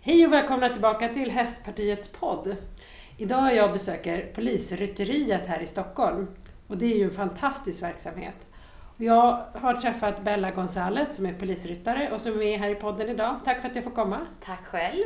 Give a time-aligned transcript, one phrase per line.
[0.00, 2.56] Hej och välkomna tillbaka till Hästpartiets podd.
[3.16, 6.28] Idag är jag och besöker polisrytteriet här i Stockholm.
[6.66, 8.46] Och det är ju en fantastisk verksamhet.
[8.96, 13.08] Jag har träffat Bella Gonzales som är polisryttare och som är med här i podden
[13.08, 13.40] idag.
[13.44, 14.20] Tack för att jag får komma.
[14.44, 15.04] Tack själv.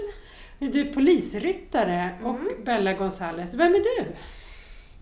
[0.59, 2.65] Du är polisryttare och Mm.
[2.65, 4.07] Bella Gonzales, vem är du?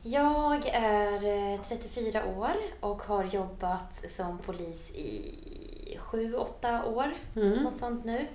[0.03, 5.37] Jag är eh, 34 år och har jobbat som polis i
[5.99, 7.15] 7-8 år.
[7.37, 7.63] Mm.
[7.63, 8.27] Något sånt nu.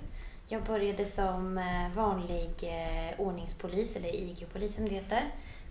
[0.48, 5.22] Jag började som eh, vanlig eh, ordningspolis, eller IG-polis som det heter,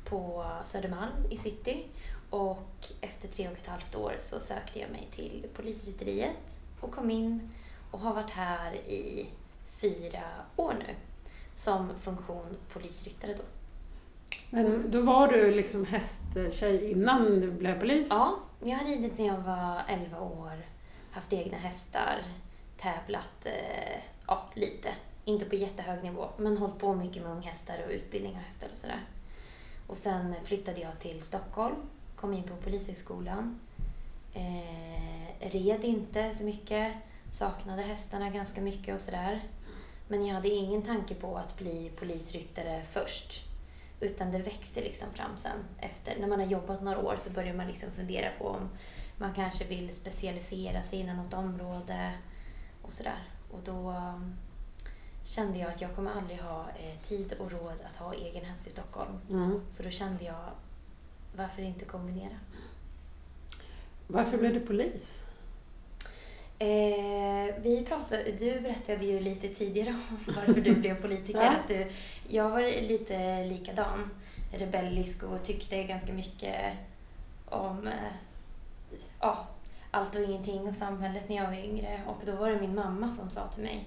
[0.05, 1.85] på Södermalm i city.
[2.29, 6.35] Och efter tre och ett halvt år så sökte jag mig till polisrytteriet
[6.79, 7.49] och kom in
[7.91, 9.29] och har varit här i
[9.81, 10.23] fyra
[10.55, 10.95] år nu
[11.53, 13.43] som funktion polisryttare då.
[14.49, 18.07] Men då var du liksom hästtjej innan du blev polis?
[18.09, 20.65] Ja, jag har ridit sedan jag var 11 år,
[21.12, 22.23] haft egna hästar,
[22.77, 24.89] tävlat eh, ja, lite.
[25.25, 28.77] Inte på jättehög nivå, men hållit på mycket med unghästar och utbildning av hästar och
[28.77, 29.01] sådär.
[29.87, 31.76] Och sen flyttade jag till Stockholm,
[32.15, 33.59] kom in på Polishögskolan.
[34.34, 36.93] Eh, red inte så mycket,
[37.31, 39.41] saknade hästarna ganska mycket och sådär.
[40.07, 43.46] Men jag hade ingen tanke på att bli polisryttare först.
[43.99, 45.57] Utan det växte liksom fram sen.
[45.79, 48.70] Efter, när man har jobbat några år så börjar man liksom fundera på om
[49.18, 52.12] man kanske vill specialisera sig inom något område
[52.81, 53.20] och sådär.
[53.55, 54.35] Och då um,
[55.23, 58.67] kände jag att jag kommer aldrig ha eh, tid och råd att ha egen häst
[58.67, 59.20] i Stockholm.
[59.29, 59.62] Mm.
[59.70, 60.49] Så då kände jag,
[61.35, 62.37] varför inte kombinera?
[64.07, 65.23] Varför blev du polis?
[66.59, 71.44] Eh, vi pratade, du berättade ju lite tidigare om varför du blev politiker.
[71.44, 71.51] Ja.
[71.51, 71.88] att du,
[72.28, 74.09] jag var lite likadan,
[74.51, 76.73] rebellisk och tyckte ganska mycket
[77.45, 78.13] om eh,
[79.19, 79.47] ja,
[79.96, 82.01] allt och ingenting och samhället när jag var yngre.
[82.07, 83.85] Och då var det min mamma som sa till mig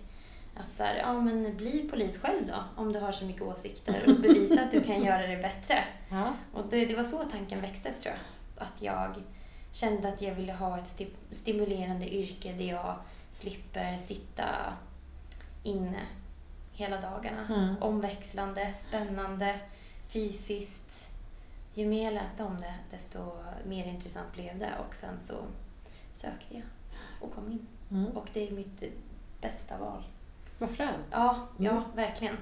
[0.57, 4.05] att så här, ja men bli polis själv då, om du har så mycket åsikter
[4.09, 5.85] och bevisa att du kan göra det bättre.
[6.11, 6.35] Ja.
[6.53, 8.65] Och det, det var så tanken växtes tror jag.
[8.67, 9.15] Att jag
[9.73, 12.97] kände att jag ville ha ett sti- stimulerande yrke där jag
[13.33, 14.47] slipper sitta
[15.63, 16.01] inne
[16.73, 17.47] hela dagarna.
[17.49, 17.75] Mm.
[17.83, 19.59] Omväxlande, spännande,
[20.09, 21.11] fysiskt.
[21.75, 23.19] Ju mer jag läste om det, desto
[23.67, 24.73] mer intressant blev det.
[24.89, 25.35] Och sen så
[26.19, 26.63] sökte jag
[27.21, 27.67] och kom in.
[27.91, 28.07] Mm.
[28.17, 28.83] Och det är mitt
[29.41, 30.03] bästa val.
[30.59, 30.97] Vad fränt.
[31.11, 31.83] Ja, ja Mm.
[31.95, 32.37] verkligen.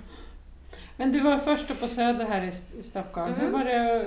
[0.96, 3.34] Men du var först på Söder här i, i Stockholm.
[3.34, 3.40] Mm.
[3.40, 4.00] Hur var det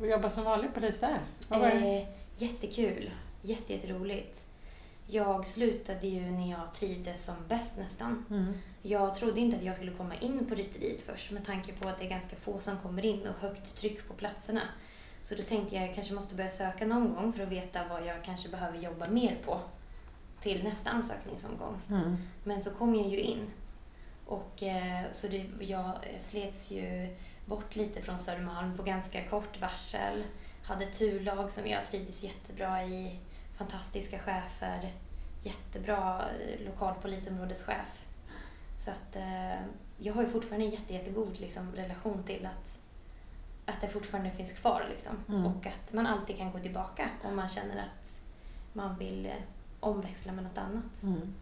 [0.00, 1.18] att- jobba som vanlig polis där?
[1.48, 1.98] Vad var det?
[2.02, 3.10] Eh, jättekul.
[3.42, 4.42] Jätte, jätteroligt.
[5.06, 8.24] Jag slutade ju när jag trivdes som bäst nästan.
[8.30, 8.52] Mm.
[8.82, 11.98] Jag trodde inte att jag skulle komma in på rytteriet först med tanke på att
[11.98, 14.62] det är ganska få som kommer in och högt tryck på platserna.
[15.22, 17.88] Så då tänkte jag att jag kanske måste börja söka någon gång för att veta
[17.88, 19.60] vad jag kanske behöver jobba mer på
[20.40, 21.80] till nästa ansökningsomgång.
[21.88, 22.16] Mm.
[22.44, 23.50] Men så kom jag ju in.
[24.26, 27.16] Och eh, så det, jag slets ju
[27.46, 30.24] bort lite från Södermalm på ganska kort varsel.
[30.62, 33.18] Hade turlag som jag trivdes jättebra i.
[33.58, 34.92] Fantastiska chefer.
[35.42, 38.06] Jättebra eh, lokalpolisområdeschef.
[38.78, 39.60] Så att eh,
[39.98, 42.79] jag har ju fortfarande en jätte, jättegod liksom, relation till att,
[43.70, 44.86] att det fortfarande finns kvar.
[44.90, 45.12] Liksom.
[45.28, 45.46] Mm.
[45.46, 48.20] Och att man alltid kan gå tillbaka om man känner att
[48.72, 49.32] man vill eh,
[49.80, 51.02] omväxla med något annat.
[51.02, 51.34] Mm.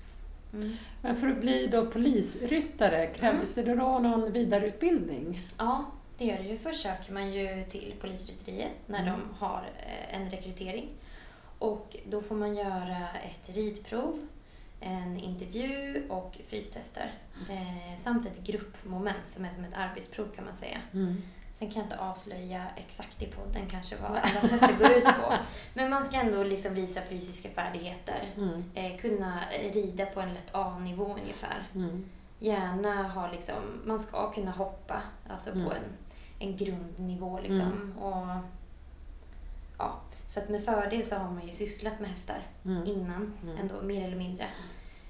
[0.52, 0.76] Mm.
[1.02, 5.46] Men för att bli då polisryttare, krävdes det då någon vidareutbildning?
[5.58, 5.84] Ja,
[6.18, 6.58] det gör det ju.
[6.58, 9.12] Först söker man ju till polisrytteriet när Mm.
[9.12, 10.88] de har eh, en rekrytering.
[11.58, 14.26] Och då får man göra ett ridprov,
[14.80, 17.12] en intervju och fystester.
[17.50, 20.78] Eh, samt ett gruppmoment som är som ett arbetsprov kan man säga.
[20.92, 21.22] Mm.
[21.58, 25.32] Sen kan jag inte avslöja exakt i podden kanske vad alla tester går ut på.
[25.74, 28.28] Men man ska ändå liksom visa fysiska färdigheter.
[28.36, 28.64] Mm.
[28.74, 29.40] Eh, kunna
[29.72, 32.04] rida på en lätt A-nivå ungefär Mm.
[32.38, 35.64] gärna ha liksom, man ska kunna hoppa alltså Mm.
[35.66, 35.82] på en,
[36.38, 37.94] en grundnivå liksom.
[37.98, 38.26] Och,
[39.78, 42.86] ja, så att med fördel så har man ju sysslat med hästar Mm.
[42.86, 43.56] innan Mm.
[43.58, 44.46] ändå, mer eller mindre.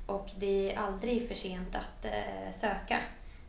[0.06, 2.98] Och det är aldrig för sent att eh, söka.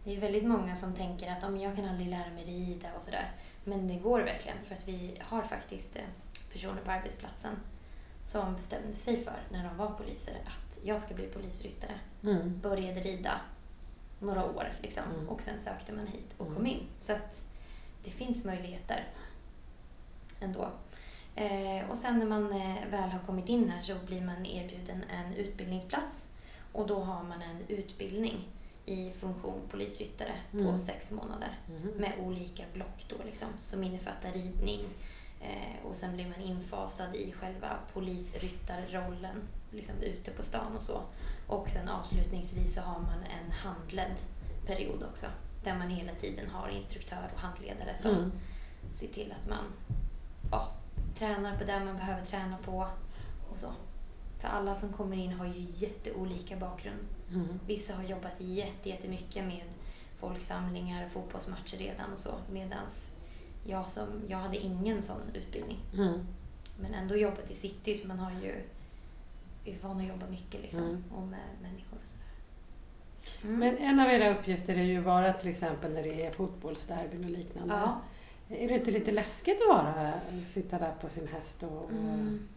[0.03, 2.87] Det är väldigt många som tänker att "Ja, men jag kan aldrig lära mig rida
[2.97, 3.31] och sådär.
[3.63, 6.01] Men det går verkligen för att vi har faktiskt eh,
[6.53, 7.55] personer på arbetsplatsen
[8.23, 11.91] som bestämde sig för när de var poliser att jag ska bli polisryttare
[12.23, 12.59] Mm.
[12.59, 13.41] började rida
[14.19, 15.29] några år liksom, Mm.
[15.29, 16.57] och sen sökte man hit och Mm.
[16.57, 16.83] kom in.
[16.99, 17.41] Så att
[18.03, 19.07] det finns möjligheter
[20.41, 20.69] ändå.
[21.35, 25.03] Eh, och sen när man eh, väl har kommit in här så blir man erbjuden
[25.03, 26.27] en utbildningsplats
[26.71, 28.47] och då har man en utbildning
[28.89, 30.65] i funktion polisryttare Mm.
[30.65, 31.81] på sex månader Mm.
[31.97, 34.81] med olika block då liksom, som innefattar ridning
[35.41, 39.41] eh, och sen blir man infasad i själva polisryttarrollen
[39.71, 41.01] liksom ute på stan och så.
[41.47, 44.15] Och sen avslutningsvis så har man en handledd
[44.65, 45.25] period också.
[45.63, 48.31] Där man hela tiden har instruktör och handledare som Mm.
[48.91, 49.63] ser till att man
[50.51, 50.71] ja,
[51.15, 52.87] tränar på det man behöver träna på
[53.51, 53.71] och så.
[54.39, 56.99] För alla som kommer in har ju jätteolika bakgrund.
[57.31, 57.59] Mm.
[57.67, 59.61] Vissa har jobbat jätte, jättemycket med
[60.19, 62.31] folksamlingar och fotbollsmatcher redan och så.
[62.51, 63.07] Medans
[63.65, 65.79] jag, som, jag hade ingen sån utbildning.
[65.93, 66.19] Mm.
[66.79, 68.63] Men ändå jobbat i city så man har ju
[69.65, 71.03] är van att jobba mycket liksom, Mm.
[71.15, 72.25] och med människor och sådär.
[73.43, 73.59] Mm.
[73.59, 77.23] Men en av era uppgifter är ju att vara till exempel när det är fotbollsderbyn
[77.23, 77.73] och liknande.
[77.73, 78.01] ja.
[78.55, 80.13] Är det inte lite läskigt att vara,
[80.45, 82.47] sitta där på sin häst och, och Mm.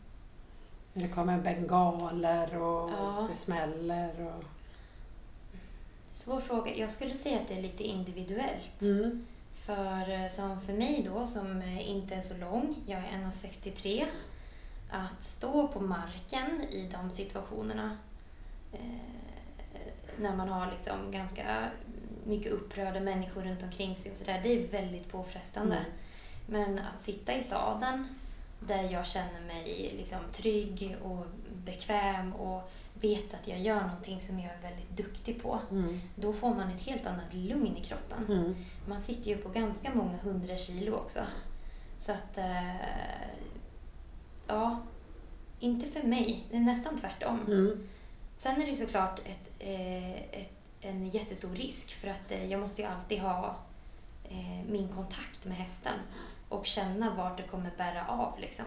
[0.94, 3.28] Det kommer bengaler och Ja.
[3.30, 4.26] det smäller?
[4.26, 4.44] Och...
[6.10, 6.74] Svår fråga.
[6.76, 8.80] Jag skulle säga att det är lite individuellt.
[8.80, 9.26] Mm.
[9.52, 14.06] För eh, som för mig då, som eh, inte är så lång, jag är 1,63,
[14.90, 17.96] att stå på marken i de situationerna
[18.72, 18.78] eh,
[20.18, 21.68] när man har liksom ganska
[22.24, 25.76] mycket upprörda människor runt omkring sig och sådär, det är väldigt påfrestande.
[25.76, 25.90] Mm.
[26.46, 28.08] Men att sitta i sadeln
[28.68, 31.26] där jag känner mig liksom trygg och
[31.64, 36.00] bekväm och vet att jag gör någonting som jag är väldigt duktig på, Mm.
[36.16, 38.26] då får man ett helt annat lugn i kroppen.
[38.28, 38.54] Mm.
[38.88, 41.20] Man sitter ju på ganska många hundra kilo också.
[41.98, 42.38] Så att...
[42.38, 42.76] Eh,
[44.46, 44.80] ja,
[45.60, 46.44] inte för mig.
[46.50, 47.40] Det är nästan tvärtom.
[47.46, 47.88] Mm.
[48.36, 52.60] Sen är det ju såklart ett, eh, ett, en jättestor risk för att eh, jag
[52.60, 53.56] måste ju alltid ha
[54.68, 55.98] min kontakt med hästen
[56.52, 58.40] och känna vart det kommer bära av.
[58.40, 58.64] Liksom.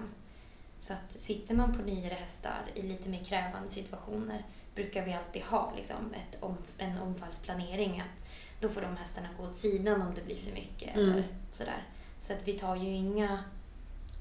[0.79, 4.43] Så att sitter man på nyare hästar i lite mer krävande situationer
[4.75, 8.01] brukar vi alltid ha liksom, ett om, en omfallsplanering.
[8.01, 8.25] Att
[8.59, 10.95] då får de hästarna gå åt sidan om det blir för mycket.
[10.95, 11.11] Mm.
[11.11, 11.83] Eller sådär.
[12.19, 13.43] Så att vi tar ju inga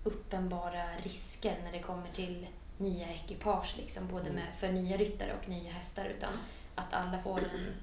[0.04, 2.46] uppenbara risker när det kommer till
[2.78, 6.04] nya ekipage, liksom, både med, för nya ryttare och nya hästar.
[6.04, 6.32] Utan
[6.74, 7.74] att alla får en,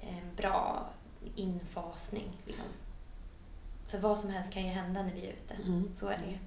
[0.00, 0.90] en bra
[1.34, 2.30] infasning.
[2.44, 2.64] Liksom.
[3.88, 5.54] För vad som helst kan ju hända när vi är ute.
[5.66, 5.88] Mm.
[5.94, 6.38] Så är det ju.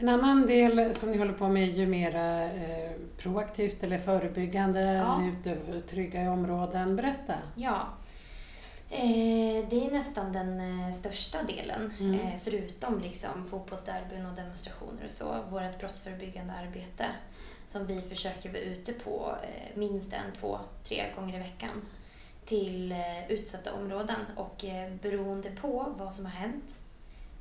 [0.00, 4.80] En annan del som ni håller på med är ju mera eh, proaktivt eller förebyggande,
[4.92, 5.22] Ja.
[5.26, 6.96] ute och trygga i områden.
[6.96, 7.34] Berätta!
[7.54, 7.88] Ja.
[8.90, 12.14] Eh, det är nästan den eh, största delen, Mm.
[12.20, 15.36] eh, förutom liksom fotbollsderbyn och demonstrationer och så.
[15.50, 17.06] Vårt brottsförebyggande arbete
[17.66, 21.70] som vi försöker vara ute på eh, minst en, två, tre gånger i veckan
[22.48, 24.20] till eh, utsatta områden.
[24.36, 26.82] Och eh, beroende på vad som har hänt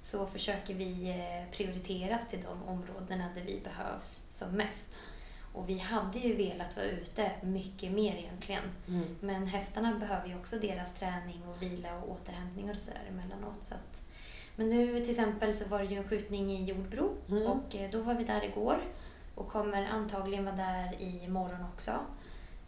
[0.01, 5.04] så försöker vi eh, prioriteras till de områdena där vi behövs som mest.
[5.54, 8.63] Och vi hade ju velat vara ute mycket mer egentligen.
[8.88, 9.15] Mm.
[9.19, 13.63] Men hästarna behöver ju också deras träning och vila och återhämtning och sådär emellanåt.
[13.63, 14.01] Så att,
[14.56, 17.44] men nu till exempel så var det ju en skjutning i Jordbro Mm.
[17.48, 18.80] och då var vi där igår
[19.36, 21.92] och kommer antagligen vara där i morgon också.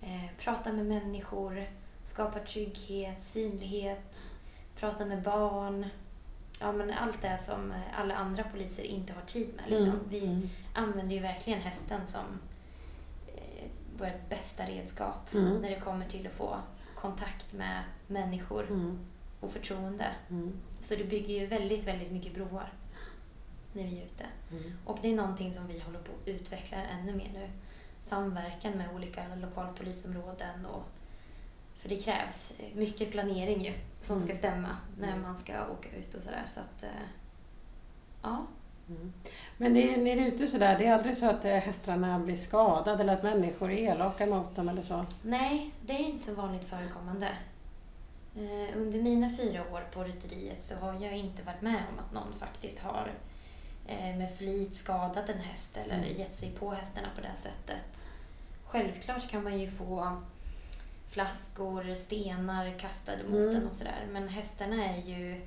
[0.02, 1.68] Eh, prata med människor,
[2.10, 4.16] skapa trygghet, synlighet,
[4.76, 5.86] prata med barn.
[6.60, 9.70] Ja men allt det som eh, alla andra poliser inte har tid med.
[9.70, 9.90] Liksom.
[9.90, 10.00] Mm.
[10.10, 10.50] Vi Mm.
[10.74, 12.26] använder ju verkligen hästen som
[13.36, 13.66] eh,
[14.00, 15.62] vårt bästa redskap Mm.
[15.62, 16.58] när det kommer till att få
[16.96, 19.00] kontakt med människor Mm.
[19.40, 20.08] och förtroende.
[20.30, 20.54] Mm.
[20.82, 22.74] Så det bygger ju väldigt, väldigt mycket broar
[23.74, 24.26] när vi är ute.
[24.52, 24.78] Mm.
[24.86, 27.50] Och det är någonting som vi håller på att utveckla ännu mer nu.
[28.02, 30.84] Samverkan med olika lokalpolisområden och
[31.80, 34.38] för det krävs mycket planering ju som ska Mm.
[34.38, 35.22] stämma när Mm.
[35.22, 36.44] man ska åka ut och sådär.
[36.48, 36.90] Så att, eh,
[38.22, 38.46] ja.
[38.90, 39.14] Mm.
[39.58, 42.20] Men det är, när ni är ute sådär, det är aldrig så att eh, hästarna
[42.20, 45.06] blir skadade eller att människor är elaka mot dem eller så?
[45.22, 47.28] Nej, det är inte så vanligt förekommande.
[48.38, 52.14] Eh, Under mina fyra år på rytteriet så har jag inte varit med om att
[52.14, 53.12] någon faktiskt har
[54.18, 56.18] med flit skadat en häst eller Mm.
[56.18, 58.04] gett sig på hästarna på det sättet.
[58.66, 60.18] Självklart kan man ju få
[61.10, 63.56] flaskor, stenar kastade mot Mm.
[63.56, 64.08] en och sådär.
[64.12, 65.42] Men hästarna är ju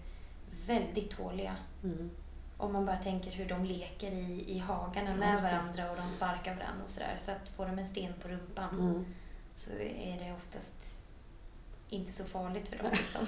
[0.66, 1.57] väldigt tåliga.
[1.85, 2.11] Mm.
[2.57, 6.54] Om man bara tänker hur de leker i, i hagarna med varandra och de sparkar
[6.54, 7.14] varandra och sådär.
[7.19, 9.04] Så att får de en sten på rumpan Mm.
[9.54, 10.99] så är det oftast
[11.88, 12.87] inte så farligt för dem.
[12.92, 13.26] Liksom.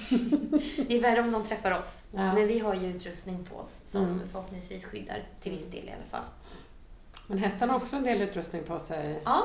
[0.88, 2.02] det är värre om de träffar oss.
[2.12, 2.34] Ja.
[2.34, 4.28] Men vi har ju utrustning på oss som Mm.
[4.28, 6.24] förhoppningsvis skyddar till viss del i alla fall.
[7.26, 9.20] Men hästarna har också en del utrustning på sig?
[9.24, 9.42] Ja,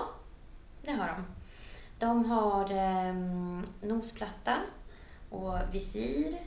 [0.81, 1.25] det har de.
[1.99, 4.57] De har ehm, nosplatta
[5.29, 6.37] och visir.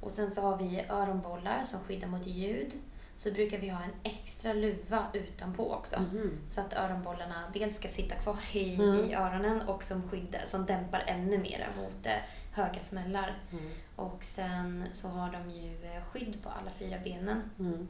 [0.00, 2.72] Och sen så har vi öronbollar som skyddar mot ljud.
[3.16, 6.00] Så brukar vi ha en extra luva utanpå också.
[6.00, 6.38] Mhm.
[6.46, 9.10] Så att öronbollarna dels ska sitta kvar i, Mm.
[9.10, 12.12] i öronen och som skyddar, som dämpar ännu mer mot eh,
[12.52, 13.38] höga smällar.
[13.52, 13.64] Mm.
[13.96, 17.88] Och sen så har de ju eh, skydd på alla fyra benen Mm.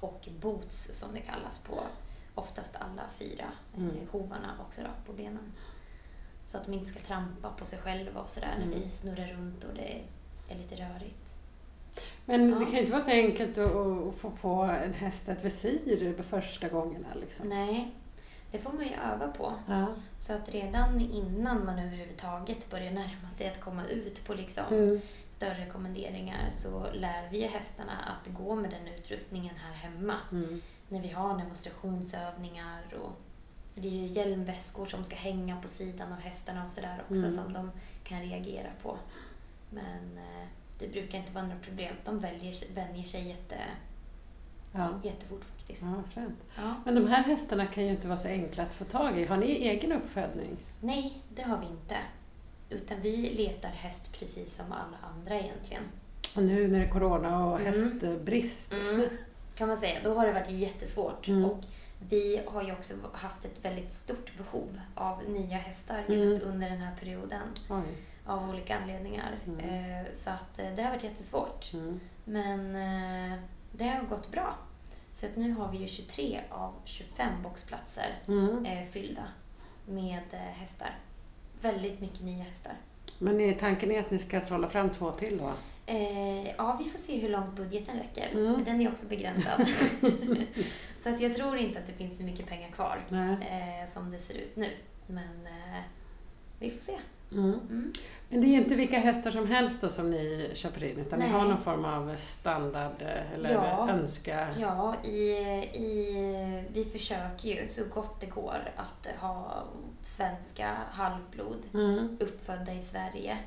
[0.00, 1.80] och boots som det kallas på
[2.34, 3.44] oftast alla fyra
[3.76, 3.88] Mm.
[3.90, 5.52] eh, hovarna också då, på benen.
[6.52, 8.80] Så att de inte ska trampa på sig själva och sådär när Mm.
[8.84, 10.00] vi snurrar runt och det
[10.48, 11.34] är lite rörigt.
[12.24, 12.58] Men Ja.
[12.58, 16.12] det kan ju inte vara så enkelt att, att få på en häst ett visir
[16.12, 17.06] på första gångerna.
[17.20, 17.48] Liksom.
[17.48, 17.94] Nej,
[18.50, 19.52] det får man ju öva på.
[19.68, 19.86] Ja.
[20.18, 25.00] Så att redan innan man överhuvudtaget börjar närma sig att komma ut på liksom Mm.
[25.30, 30.16] större kommenderingar så lär vi hästarna att gå med den utrustningen här hemma.
[30.32, 30.60] Mm.
[30.88, 33.12] När vi har demonstrationsövningar och
[33.74, 37.30] det är ju hjälmväskor som ska hänga på sidan av hästarna och sådär också Mm.
[37.30, 37.70] som de
[38.04, 38.96] kan reagera på.
[39.70, 40.46] Men eh,
[40.78, 41.94] det brukar inte vara några problem.
[42.04, 43.56] De väljer, vänjer sig jätte,
[44.74, 45.00] Ja.
[45.04, 45.82] jättefort faktiskt.
[45.82, 46.22] Ja.
[46.56, 46.74] Ja.
[46.84, 49.24] Men de här hästarna kan ju inte vara så enkla att få tag i.
[49.26, 50.56] Har ni egen uppfödning?
[50.80, 51.96] Nej, det har vi inte.
[52.70, 55.82] Utan vi letar häst precis som alla andra egentligen.
[56.36, 57.66] Och nu när det är corona och Mm.
[57.66, 58.74] hästbrist.
[59.54, 60.00] Kan man säga.
[60.04, 61.28] Då har det varit jättesvårt.
[61.28, 61.44] Mm.
[61.44, 61.58] Och
[62.08, 66.78] vi har ju också haft ett väldigt stort behov av nya hästar just under den
[66.78, 67.42] här perioden.
[67.70, 67.82] Oj.
[68.26, 69.38] Av olika anledningar.
[69.46, 69.60] Mm.
[69.60, 71.72] Eh, Så att eh, det har varit jättesvårt.
[71.72, 72.00] Mm.
[72.24, 72.76] Men
[73.32, 73.38] eh,
[73.72, 74.54] det har gått bra.
[75.12, 78.86] Så att nu har vi ju 23 av 25 boxplatser Mm.
[78.86, 79.24] fyllda
[79.86, 80.98] med hästar.
[81.60, 82.72] Väldigt mycket nya hästar.
[83.18, 85.52] Men är tanken är att ni ska trolla fram två till då?
[85.86, 88.28] Eh, ja, vi får se hur långt budgeten räcker.
[88.32, 88.54] Mm.
[88.54, 89.68] För den är också begränsad.
[90.98, 94.18] så att jag tror inte att det finns så mycket pengar kvar eh, som det
[94.18, 94.70] ser ut nu.
[95.06, 95.82] Men eh,
[96.62, 96.98] vi får se.
[97.32, 97.44] Mm.
[97.70, 97.92] Mm.
[98.28, 101.28] Men det är inte vilka hästar som helst då som ni köper in utan Nej.
[101.28, 103.90] ni har någon form av standard eh, eller Ja.
[103.90, 104.48] önska?
[104.58, 105.20] Ja, i,
[105.74, 109.62] i, vi försöker ju så gott det går att ha
[110.02, 112.16] svenska halvblod Mm.
[112.20, 113.38] uppfödda i Sverige.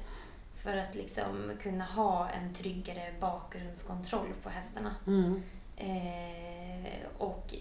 [0.56, 4.96] För att liksom kunna ha en tryggare bakgrundskontroll på hästarna.
[5.08, 5.42] Mm.
[5.78, 7.54] Eh, och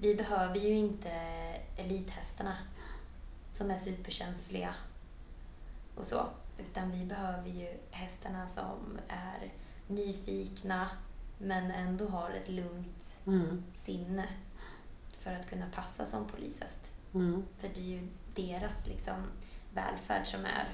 [0.00, 1.10] vi behöver ju inte
[1.76, 2.56] elithästarna
[3.54, 4.74] som är superkänsliga
[5.94, 6.26] och så.
[6.58, 9.52] Utan vi behöver ju hästarna som är
[9.88, 10.88] nyfikna
[11.38, 13.64] men ändå har ett lugnt Mm.
[13.74, 14.28] sinne
[15.18, 16.92] för att kunna passa som polishäst.
[17.14, 17.44] Mm.
[17.58, 19.14] För det är ju deras liksom,
[19.74, 20.68] välfärd som är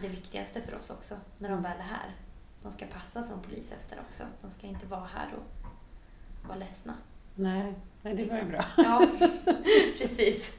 [0.00, 2.14] det viktigaste för oss också, när de väl är här.
[2.62, 4.22] De ska passa som polishästar också.
[4.40, 5.66] De ska inte vara här och
[6.48, 6.94] vara ledsna.
[7.34, 7.74] Nej.
[8.02, 8.48] Nej, det var ju Liksom.
[8.48, 8.64] bra.
[8.76, 9.06] Ja,
[9.98, 10.52] precis.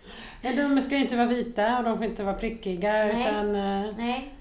[0.55, 3.27] Men de ska inte vara vita och de får inte vara prickiga Nej.
[3.27, 3.55] utan...
[3.55, 4.33] eh, Nej,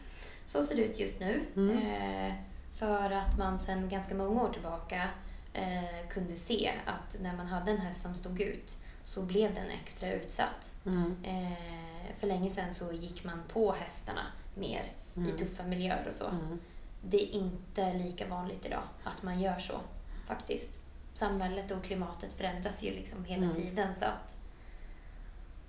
[0.45, 1.41] så ser det ut just nu.
[1.57, 1.79] Mm.
[1.79, 2.33] Eh,
[2.79, 5.09] för att man sedan ganska många år tillbaka
[5.53, 9.71] eh, kunde se att när man hade en häst som stod ut så blev den
[9.71, 10.73] extra utsatt.
[10.87, 11.15] Mm.
[12.19, 14.23] För länge sedan så gick man på hästarna
[14.55, 14.83] mer
[15.17, 15.35] Mm.
[15.35, 16.25] i tuffa miljöer och så.
[16.29, 16.59] Mm.
[17.03, 19.75] Det är inte lika vanligt idag att man gör så,
[20.27, 20.81] faktiskt.
[21.15, 23.57] Samhället och klimatet förändras ju liksom hela Mm.
[23.57, 24.37] tiden så att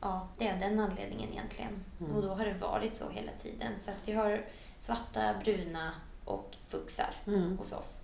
[0.05, 1.83] ja, det är den anledningen egentligen.
[1.99, 2.15] Mm.
[2.15, 3.71] Och då har det varit så hela tiden.
[3.77, 4.41] Så att vi har
[4.79, 5.91] svarta, bruna
[6.25, 7.57] och fuxar Mm.
[7.57, 8.01] hos oss.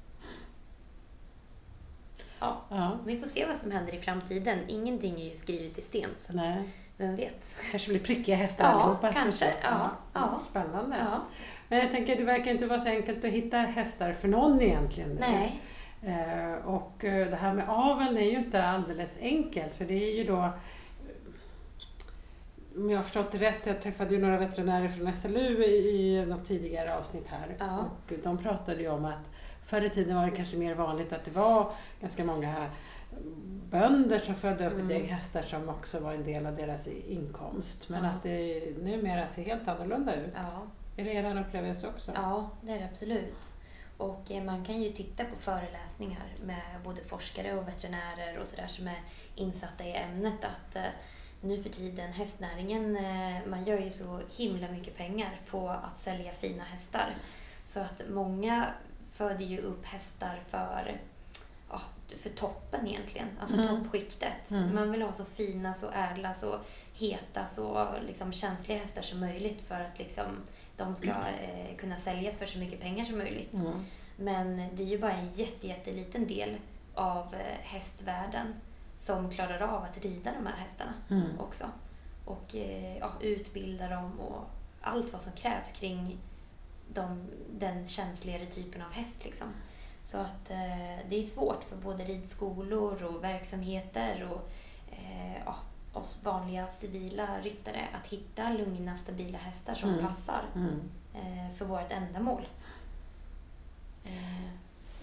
[2.39, 2.97] Ja, Ja.
[3.05, 4.59] vi får se vad som händer i framtiden.
[4.67, 6.63] Ingenting är ju skrivet i sten, så Nej.
[6.97, 7.55] vem vet?
[7.71, 9.13] kanske blir prickiga hästar Ja, allihopa.
[9.13, 9.45] kanske.
[9.45, 9.51] så.
[9.63, 10.41] Ja, ja.
[10.49, 10.95] Spännande.
[10.99, 11.21] Ja.
[11.67, 15.17] Men jag tänker, det verkar inte vara så enkelt att hitta hästar för någon egentligen.
[15.19, 15.61] Nej.
[16.03, 20.15] Eh, och eh, det här med aveln är ju inte alldeles enkelt för det är
[20.15, 20.49] ju då
[22.75, 26.45] om jag har förstått det rätt, jag träffade ju några veterinärer från SLU i, något
[26.45, 27.77] tidigare avsnitt här Ja.
[27.79, 29.29] och de pratade ju om att
[29.65, 32.69] förr i tiden var det kanske mer vanligt att det var ganska många
[33.69, 34.85] bönder som födde upp Mm.
[34.85, 37.89] ett gäng hästar som också var en del av deras inkomst.
[37.89, 38.09] Men Ja.
[38.09, 40.33] att det numera ser helt annorlunda ut.
[40.35, 40.61] Ja.
[40.97, 42.11] Är det er upplevelse också?
[42.15, 43.35] Ja, det är det absolut.
[43.97, 48.67] Och eh, man kan ju titta på föreläsningar med både forskare och veterinärer och sådär
[48.67, 48.99] som är
[49.35, 50.81] insatta i ämnet att eh,
[51.41, 56.31] nu för tiden hästnäringen, eh, man gör ju så himla mycket pengar på att sälja
[56.31, 57.15] fina hästar.
[57.65, 58.67] Så att många
[59.13, 61.01] föder ju upp hästar för,
[61.69, 61.81] ja,
[62.17, 63.67] för toppen egentligen, alltså Mm.
[63.83, 64.51] toppskiktet.
[64.51, 64.75] Mm.
[64.75, 66.59] Man vill ha så fina, så ädla, så
[66.93, 70.25] heta, så liksom känsliga hästar som möjligt för att liksom
[70.77, 73.53] de ska eh, kunna säljas för så mycket pengar som möjligt.
[73.53, 73.85] Mm.
[74.17, 76.57] Men det är ju bara en jätte, jätteliten del
[76.95, 78.53] av eh, hästvärlden
[79.01, 81.39] som klarar av att rida de här hästarna Mm.
[81.39, 81.65] också.
[82.25, 84.43] Och eh, ja, utbilda dem och
[84.81, 86.17] allt vad som krävs kring
[86.93, 89.25] de, den känsligare typen av häst.
[89.25, 89.47] Liksom.
[90.03, 94.49] Så att eh, det är svårt för både ridskolor och verksamheter och
[94.91, 95.55] eh, ja,
[95.93, 100.05] oss vanliga civila ryttare att hitta lugna, stabila hästar som Mm.
[100.07, 100.81] passar Mm.
[101.13, 102.47] eh, för vårt ändamål.
[104.03, 104.49] Eh,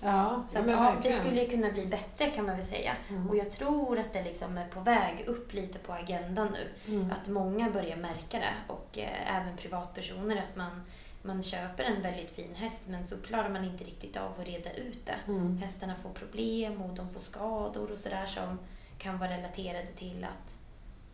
[0.01, 2.93] Ja, Så att, ja, det skulle ju kunna bli bättre kan man väl säga.
[3.11, 3.29] Mm.
[3.31, 6.95] Och jag tror att det liksom är på väg upp lite på agendan nu.
[6.95, 7.11] Mm.
[7.11, 10.83] Att många börjar märka det och eh, även privatpersoner att man,
[11.23, 14.73] man köper en väldigt fin häst men så klarar man inte riktigt av att reda
[14.73, 15.17] ut det.
[15.33, 15.59] Mm.
[15.59, 18.59] Hästarna får problem och de får skador och sådär som
[18.99, 20.57] kan vara relaterade till att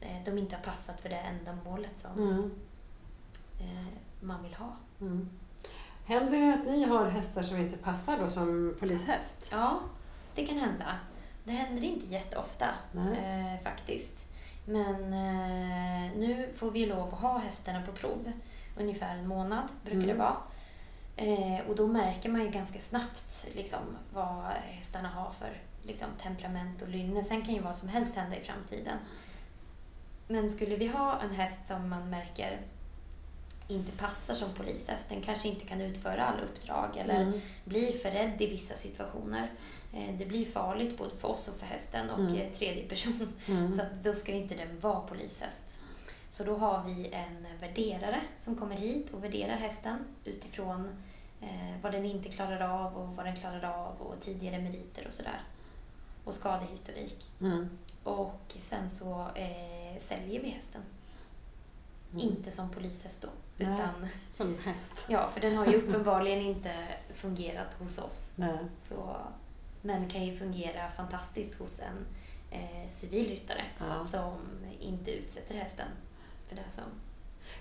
[0.00, 2.50] eh, de inte har passat för det ändamålet som Mm.
[3.60, 3.86] eh,
[4.20, 4.76] man vill ha.
[6.06, 9.48] Händer det att ni har hästar som inte passar då som polishäst?
[9.50, 9.80] Ja,
[10.34, 10.98] det kan hända.
[11.44, 14.28] Det händer inte jätteofta eh, faktiskt.
[14.66, 18.32] Men eh, nu får vi lov att ha hästarna på prov.
[18.78, 20.08] Ungefär en månad brukar Mm.
[20.08, 20.36] det vara.
[21.16, 23.80] Eh, och då märker man ju ganska snabbt liksom,
[24.14, 27.22] vad hästarna har för liksom, temperament och lynne.
[27.24, 28.98] Sen kan ju vad som helst hända i framtiden.
[30.28, 32.60] Men skulle vi ha en häst som man märker
[33.68, 37.40] inte passar som polishäst, den kanske inte kan utföra alla uppdrag eller Mm.
[37.64, 39.52] blir för rädd i vissa situationer.
[39.92, 42.34] Eh, Det blir farligt både för oss och för hästen och Mm.
[42.36, 43.32] eh, tredje person.
[43.48, 43.72] Mm.
[43.72, 45.62] Så att då ska inte den vara polishäst.
[46.30, 50.88] Så då har vi en värderare som kommer hit och värderar hästen utifrån
[51.40, 55.12] eh, vad den inte klarar av och vad den klarar av och tidigare meriter och
[55.12, 55.40] sådär.
[56.24, 57.26] Och skadehistorik.
[57.40, 57.78] Mm.
[58.04, 60.82] Och sen så eh, säljer vi hästen.
[62.14, 62.26] Mm.
[62.28, 63.28] Inte som polishäst då.
[63.56, 63.74] Nej.
[63.74, 65.04] Utan, Som häst?
[65.08, 66.74] ja, för den har ju uppenbarligen inte
[67.14, 68.30] fungerat hos oss.
[68.36, 68.58] Nej.
[68.88, 69.16] Så,
[69.82, 72.06] men kan ju fungera fantastiskt hos en
[72.50, 74.04] eh, civilryttare Ja.
[74.04, 74.32] som
[74.80, 75.86] inte utsätter hästen
[76.48, 76.84] för det som...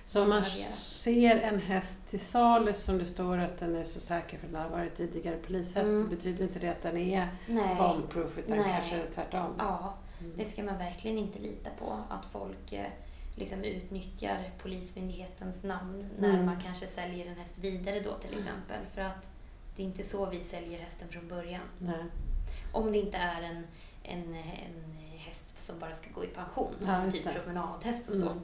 [0.06, 4.00] Så om man ser en häst till salu som det står att den är så
[4.00, 6.04] säker för att den har varit tidigare polishäst Mm.
[6.04, 7.76] så betyder inte det att den är Nej.
[7.76, 8.66] bombproof utan Nej.
[8.72, 9.56] kanske tvärtom.
[9.58, 10.34] Ja, Mm.
[10.38, 12.00] det ska man verkligen inte lita på.
[12.10, 12.88] Att folk eh,
[13.36, 16.46] liksom utnyttjar Polismyndighetens namn när Mm.
[16.46, 18.86] man kanske säljer en häst vidare då till exempel.
[18.94, 19.30] För att
[19.76, 21.62] det är inte så vi säljer hästen från början.
[21.80, 22.04] Nej.
[22.72, 23.68] Om det inte är en,
[24.04, 28.30] en, en häst som bara ska gå i pension, Ja, som typ promenadhäst och så.
[28.30, 28.44] Mm.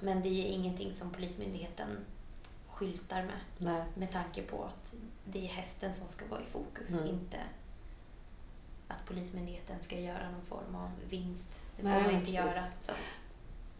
[0.00, 1.88] Men det är ingenting som Polismyndigheten
[2.68, 3.40] skyltar med.
[3.58, 3.84] Nej.
[3.94, 4.94] Med tanke på att
[5.24, 7.08] det är hästen som ska vara i fokus, Mm.
[7.14, 7.38] inte
[8.88, 11.60] att Polismyndigheten ska göra någon form av vinst.
[11.76, 12.34] Det får Nej, man inte precis.
[12.40, 12.62] göra.
[12.80, 12.98] Så att,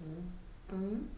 [0.01, 0.33] Mm.
[0.73, 1.09] Mm.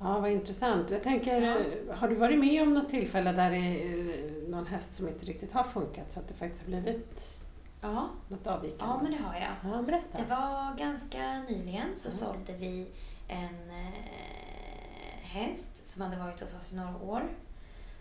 [0.00, 0.90] Ja, vad intressant.
[0.90, 1.58] Jag tänker, Ja.
[1.58, 5.08] eh, har du varit med om något tillfälle där det är eh, någon häst som
[5.08, 7.42] inte riktigt har funkat så att det faktiskt har blivit
[7.80, 8.84] ja, något avvikande?
[8.94, 9.72] ja, men det har jag.
[9.76, 10.18] Ja, berätta.
[10.18, 12.12] Det var ganska nyligen så Mm.
[12.36, 12.86] sålde vi
[13.28, 17.22] en eh, häst som hade varit hos oss i några år.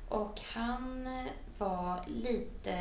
[0.10, 1.08] Och han
[1.58, 2.74] var lite...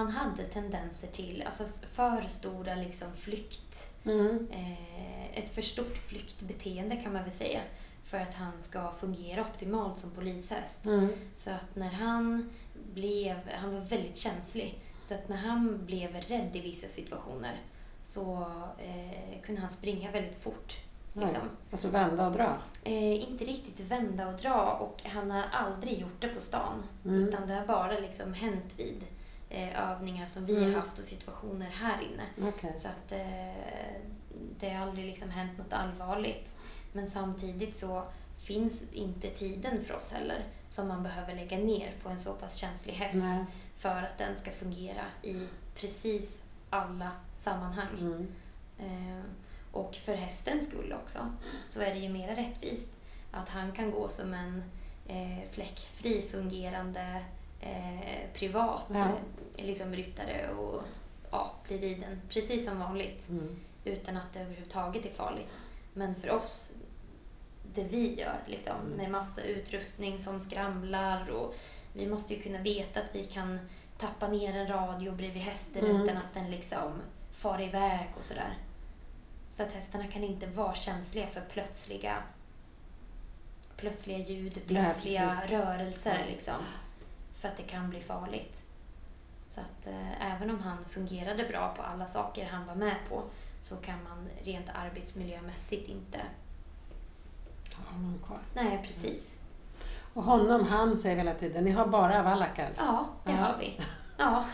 [0.00, 4.48] Han hade tendenser till alltså för stora liksom flykt Mm.
[4.50, 7.60] eh, ett för stort flyktbeteende kan man väl säga.
[8.04, 10.84] För att han ska fungera optimalt som polishäst.
[10.84, 11.08] Mm.
[11.36, 12.50] Så att när han
[12.94, 14.80] blev, han var väldigt känslig.
[15.08, 17.60] Så att när han blev rädd i vissa situationer
[18.02, 18.46] så
[18.78, 20.76] eh, kunde han springa väldigt fort.
[21.12, 21.42] Liksom.
[21.72, 22.58] Alltså vända och dra.
[22.84, 26.82] Eh, inte riktigt vända och dra och han har aldrig gjort det på stan.
[27.04, 27.28] Mm.
[27.28, 29.04] Utan det har bara liksom hänt vid
[29.74, 30.74] övningar som vi Mm.
[30.74, 32.48] har haft och situationer här inne.
[32.48, 32.72] Okej.
[32.76, 34.00] Så att eh,
[34.60, 36.54] det har aldrig liksom hänt något allvarligt.
[36.92, 38.04] Men samtidigt så
[38.38, 42.56] finns inte tiden för oss heller som man behöver lägga ner på en så pass
[42.56, 43.44] känslig häst Nej.
[43.76, 47.98] för att den ska fungera i precis alla sammanhang.
[47.98, 48.28] Mm.
[48.78, 49.24] Eh,
[49.72, 51.18] och för hästens skull också
[51.68, 52.88] så är det ju mer rättvist
[53.30, 54.62] att han kan gå som en
[55.06, 57.24] eh, fläckfri fungerande
[57.60, 59.08] eh, privat Ja.
[59.56, 60.82] eh, liksom ryttare och
[61.30, 63.56] ja, bli riden precis som vanligt Mm.
[63.84, 65.60] utan att det överhuvudtaget är farligt.
[65.94, 66.72] Men för oss,
[67.74, 68.90] det vi gör liksom, Mm.
[68.96, 71.54] med massa utrustning som skramlar och
[71.92, 73.58] vi måste ju kunna veta att vi kan
[73.98, 76.02] tappa ner en radio bredvid hästen Mm.
[76.02, 76.92] utan att den liksom
[77.32, 78.54] far iväg och sådär.
[79.48, 82.22] Så att hästarna kan inte vara känsliga för plötsliga
[83.76, 85.50] plötsliga ljud, plötsliga precis.
[85.50, 86.26] rörelser Ja.
[86.32, 86.54] liksom.
[87.40, 88.64] För att det kan bli farligt.
[89.46, 93.22] Så att eh, även om han fungerade bra på alla saker han var med på
[93.60, 96.18] så kan man rent arbetsmiljömässigt inte...
[97.74, 98.38] Har någon kvar.
[98.54, 99.36] Nej, precis.
[100.14, 102.72] Och honom, han säger vi hela tiden, ni har bara valackar.
[102.76, 103.36] Ja, det Ja.
[103.36, 103.80] har vi.
[104.18, 104.44] Ja.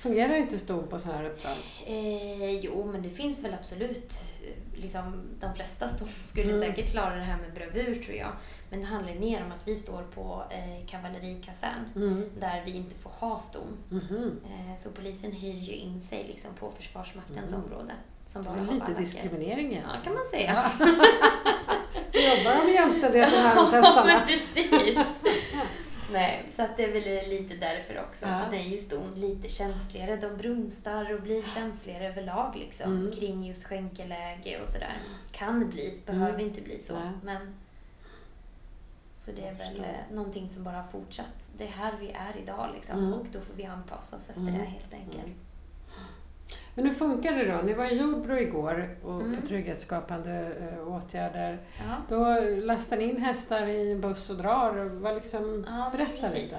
[0.00, 1.56] Fungerar inte ston på sådana här uppdrag?
[1.86, 4.14] Eh, jo, men det finns väl absolut.
[4.42, 6.60] eh, Liksom, de flesta ston skulle Mm.
[6.60, 8.32] säkert klara det här med bravur tror jag.
[8.70, 12.24] Men det handlar mer om att vi står på eh, kavallerikasern Mm.
[12.40, 13.76] där vi inte får ha ston.
[13.88, 14.40] Mhm.
[14.46, 17.64] Eh, så polisen hyr ju in sig liksom, på Försvarsmaktens Mm.
[17.64, 17.92] område.
[18.26, 18.94] Som bara lite valacker.
[18.98, 20.00] diskriminering Ja, egentligen.
[20.04, 20.64] kan man säga.
[20.78, 20.86] Ja.
[22.12, 24.04] Jobbar de jämställdheten här hos Ja, hästarna?
[24.06, 24.98] men precis.
[26.12, 28.26] Nej, så att det är väl lite därför också.
[28.26, 28.40] Ja.
[28.44, 30.16] Så det är ju ston lite känsligare.
[30.16, 33.12] De brunstar och blir känsligare överlag liksom, Mm.
[33.12, 34.96] kring just skänkeläge och sådär.
[35.32, 36.94] Kan bli, behöver inte bli så.
[36.94, 37.08] Nej.
[37.22, 37.54] Men,
[39.24, 41.50] så det är väl eh, någonting som bara har fortsatt.
[41.56, 43.12] Det är här vi är idag liksom, Mm.
[43.14, 44.54] och då får vi anpassa oss efter Mm.
[44.54, 45.32] det helt enkelt.
[46.74, 47.62] Men hur funkar det då?
[47.62, 49.40] Ni var i Jordbro igår och Mm.
[49.40, 51.58] på trygghetsskapande eh, åtgärder.
[51.78, 51.96] Ja.
[52.08, 54.84] Då lastar ni in hästar i en buss och drar.
[54.84, 56.38] Vad liksom, Ja, berätta precis.
[56.42, 56.56] lite.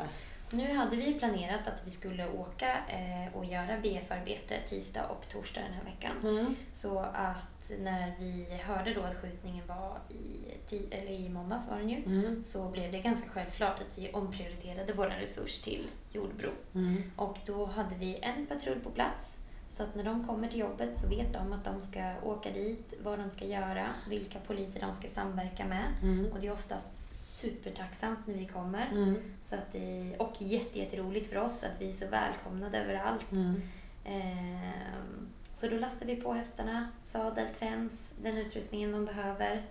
[0.55, 5.61] Nu hade vi planerat att vi skulle åka eh, och göra BF-arbete tisdag och torsdag
[5.61, 6.11] den här veckan.
[6.37, 6.55] Mm.
[6.71, 11.77] Så att när vi hörde då att skjutningen var i, ti- eller i måndags var
[11.77, 12.43] den ju, Mm.
[12.51, 16.49] så blev det ganska självklart att vi omprioriterade vår resurs till Jordbro.
[16.75, 17.11] Mm.
[17.15, 19.37] Och då hade vi en patrull på plats.
[19.67, 22.93] Så att när de kommer till jobbet så vet de att de ska åka dit,
[23.03, 25.83] vad de ska göra, vilka poliser de ska samverka med.
[26.03, 26.31] Mm.
[26.31, 28.87] Och det är oftast supertacksamt när vi kommer.
[28.91, 29.15] Mm.
[29.49, 33.31] Så att det, och jätte, jätteroligt för oss att vi är så välkomnade överallt.
[33.31, 33.61] Mm.
[34.05, 39.65] Ehm, så då lastar vi på hästarna, sadel, träns, den utrustningen de behöver,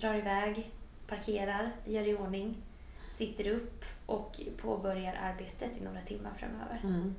[0.00, 0.70] drar iväg,
[1.08, 2.56] parkerar, gör i ordning,
[3.16, 6.80] sitter upp och påbörjar arbetet i några timmar framöver.
[6.82, 7.14] Mm.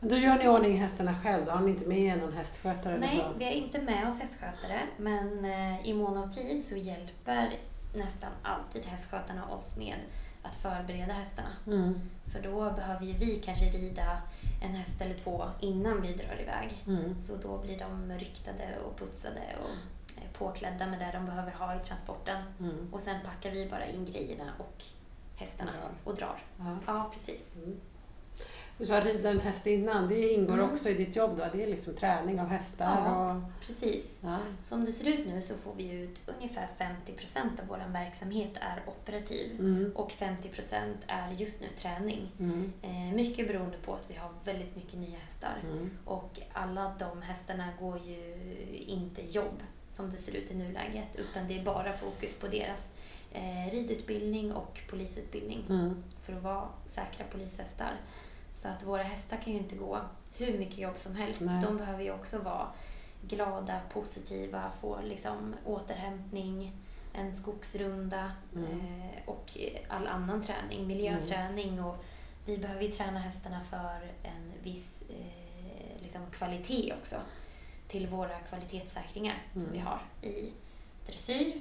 [0.00, 1.52] Men då gör ni i ordning hästarna själv då?
[1.52, 2.94] Har ni inte med er någon hästskötare?
[2.94, 6.76] eller Nej, vi har inte med oss hästskötare, men eh, i mån av tid så
[6.76, 7.54] hjälper
[7.94, 9.96] nästan alltid hästskötarna oss med
[10.42, 11.48] att förbereda hästarna.
[11.66, 12.00] Mm.
[12.26, 14.22] För då behöver ju vi kanske rida
[14.62, 16.84] en häst eller två innan vi drar iväg.
[16.86, 17.20] Mm.
[17.20, 19.70] Så då blir de ryktade och putsade och
[20.22, 22.42] eh, påklädda med det de behöver ha i transporten.
[22.60, 22.88] Mm.
[22.92, 24.82] Och sen packar vi bara in grejerna och
[25.36, 25.90] hästarna Drar.
[26.04, 26.42] och drar.
[26.58, 26.78] Ja.
[26.86, 27.40] Ja, precis.
[28.80, 30.70] Du sa rida en häst innan, det ingår Mm.
[30.72, 31.44] också i ditt jobb då?
[31.52, 33.34] Det är liksom träning av hästar Ja.
[33.34, 33.42] och...
[33.66, 34.20] Precis.
[34.22, 34.38] Ja.
[34.62, 38.82] Som det ser ut nu så får vi ut ungefär 50% av vår verksamhet är
[38.86, 39.60] operativ.
[39.60, 39.92] Mm.
[39.94, 42.32] Och 50% är just nu träning.
[42.38, 42.72] Mm.
[42.82, 45.56] Eh, mycket beroende på att vi har väldigt mycket nya hästar.
[45.64, 45.90] Mm.
[46.04, 48.34] Och alla de hästarna går ju
[48.86, 52.88] inte jobb som det ser ut i nuläget utan det är bara fokus på deras
[53.32, 56.02] eh, ridutbildning och polisutbildning Mm.
[56.22, 57.92] för att vara säkra polishästar.
[58.52, 60.00] Så att våra hästar kan ju inte gå
[60.36, 61.40] hur mycket jobb som helst.
[61.42, 61.62] Nej.
[61.62, 62.66] De behöver ju också vara
[63.22, 66.72] glada, positiva, få liksom återhämtning,
[67.14, 68.70] en skogsrunda Mm.
[68.70, 69.56] eh, och
[69.88, 72.04] all annan träning, miljöträning och
[72.46, 77.16] vi behöver ju träna hästarna för en viss eh, liksom kvalitet också
[77.88, 79.72] till våra kvalitetssäkringar som Mm.
[79.72, 80.52] vi har i
[81.06, 81.52] dressyr.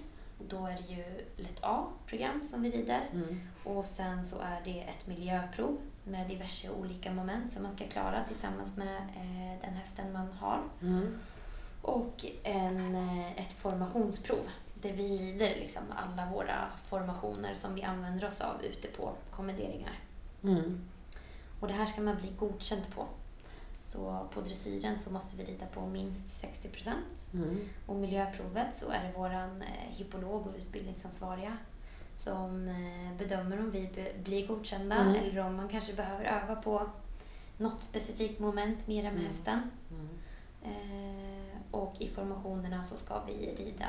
[0.47, 3.41] Då är det ju lätt A-program som vi rider Mm.
[3.63, 8.23] och sen så är det ett miljöprov med diverse olika moment som man ska klara
[8.27, 10.61] tillsammans med eh, den hästen man har.
[10.81, 11.19] Mm.
[11.81, 18.27] Och en, eh, ett formationsprov där vi rider liksom alla våra formationer som vi använder
[18.27, 19.99] oss av ute på kommenderingar.
[20.43, 20.89] Mm.
[21.59, 23.05] Och det här ska man bli godkänd på.
[23.81, 27.33] Så på dressyren så måste vi rida på minst 60 procent.
[27.33, 27.69] Mm.
[27.85, 31.57] Och miljöprovet så är det våran eh, hippolog och utbildningsansvariga
[32.19, 33.89] som eh, bedömer om vi
[34.23, 35.15] blir godkända Mm.
[35.15, 36.89] eller om man kanske behöver öva på
[37.57, 39.25] något specifikt moment mera med Mm.
[39.25, 39.71] hästen.
[39.91, 40.09] Mm.
[40.63, 43.87] Eh, och i formationerna så ska vi rida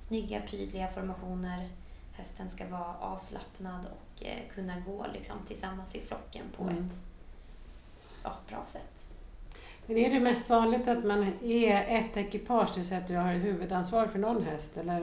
[0.00, 1.68] snygga, prydliga formationer.
[2.12, 6.74] Hästen ska vara avslappnad och eh, kunna gå liksom, tillsammans i flocken på Mm.
[6.86, 6.94] ett
[8.22, 9.06] ja, bra sätt.
[9.86, 13.16] Men är det mest vanligt att man är ett ekipage, det vill säga att du
[13.16, 14.76] har huvudansvar för någon häst?
[14.76, 15.00] Eller?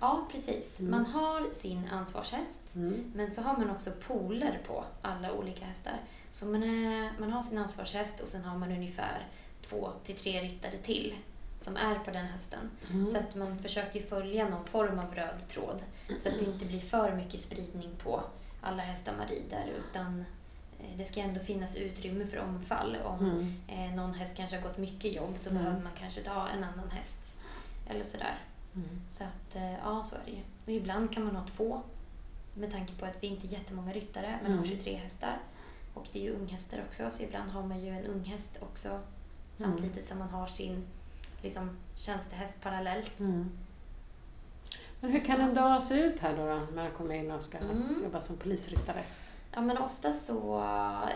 [0.00, 0.80] Ja, precis.
[0.80, 0.90] Mm.
[0.90, 3.12] Man har sin ansvarshäst Mm.
[3.14, 6.00] Men så har man också pooler på alla olika hästar.
[6.30, 9.26] Så man, är, man har sin ansvarshäst och sen har man ungefär
[9.62, 11.14] två till tre ryttare till
[11.60, 12.70] som är på den hästen.
[12.90, 13.06] Mm.
[13.06, 15.82] Så att man försöker följa någon form av röd tråd.
[16.22, 18.22] Så att det inte blir för mycket spridning på
[18.62, 19.72] alla hästar man rider.
[19.78, 20.24] Utan
[20.80, 22.96] eh, det ska ändå finnas utrymme för omfall.
[23.04, 23.54] Om Mm.
[23.68, 25.62] eh, någon häst kanske har gått mycket jobb så Mm.
[25.64, 27.36] behöver man kanske ta en annan häst.
[27.90, 28.38] Eller sådär.
[28.84, 29.00] Mm.
[29.06, 30.42] Så att, eh, ja, så är det ju.
[30.64, 31.82] Och ibland kan man ha två.
[32.54, 34.58] Med tanke på att vi inte är jättemånga ryttare, men Mm.
[34.58, 35.38] har 23 hästar.
[35.94, 39.00] Och det är ju unghästar också, så ibland har man ju en unghäst också.
[39.56, 40.86] Samtidigt som man har sin
[41.42, 43.20] liksom, tjänstehäst parallellt.
[43.20, 43.50] Mm.
[45.00, 47.42] Men hur kan en dag se ut här då, då när man kommer in och
[47.42, 48.00] ska Mm.
[48.04, 49.04] jobba som polisryttare?
[49.58, 50.58] Ja, men ofta så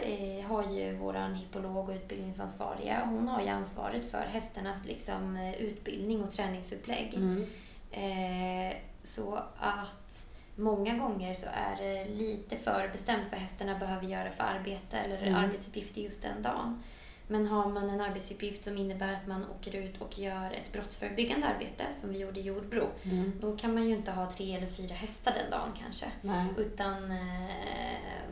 [0.03, 5.55] eh, har ju vår hippolog och utbildningsansvariga, hon har ju ansvaret för hästarnas liksom, eh,
[5.55, 7.15] utbildning och träningsupplägg.
[7.15, 7.47] Mm.
[7.91, 10.27] Eh, så att
[10.57, 15.35] många gånger så är det lite förbestämt vad hästarna behöver göra för arbete eller Mm.
[15.35, 16.83] arbetsuppgifter just den dagen.
[17.27, 21.47] Men har man en arbetsuppgift som innebär att man åker ut och gör ett brottsförebyggande
[21.47, 23.33] arbete, som vi gjorde i Jordbro, Mm.
[23.41, 26.07] då kan man ju inte ha tre eller fyra hästar den dagen kanske.
[26.21, 26.47] Nej.
[26.57, 28.27] Utan eh,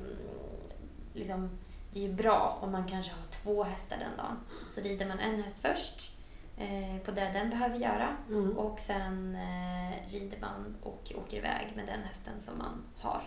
[1.14, 1.50] liksom,
[1.92, 4.36] det är ju bra om man kanske har två hästar den dagen.
[4.70, 6.12] Så rider man en häst först
[6.56, 8.58] eh, på det den behöver göra Mm.
[8.58, 13.22] och sen eh, rider man och åker iväg med den hästen som man har.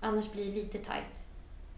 [0.00, 1.26] Annars blir det lite tajt.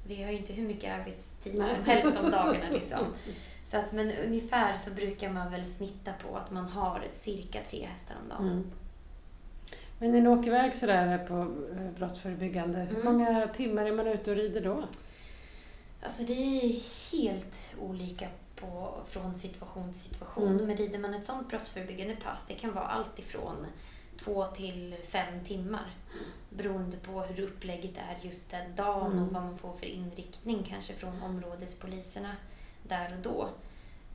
[0.07, 1.75] Vi har ju inte hur mycket arbetstid Nej.
[1.75, 2.71] som helst om dagarna.
[2.71, 3.07] Liksom.
[3.65, 7.87] Så att, men ungefär så brukar man väl snitta på att man har cirka tre
[7.87, 8.47] hästar om dagen.
[8.53, 8.71] Mm.
[9.99, 11.35] Men när ni åker iväg sådär på
[11.81, 13.13] eh, brottsförebyggande, hur Mm.
[13.13, 14.85] många timmar är man ute och rider då?
[16.03, 16.81] Alltså det är
[17.13, 20.49] helt olika på, från situation till situation.
[20.49, 20.67] Mm.
[20.67, 23.67] Men rider man ett sånt brottsförebyggande pass, det kan vara allt ifrån
[24.19, 25.91] två till fem timmar.
[26.51, 29.25] Beroende på hur upplägget är just den dagen Mm.
[29.25, 32.37] och vad man får för inriktning kanske från områdespoliserna
[32.83, 33.49] där och då.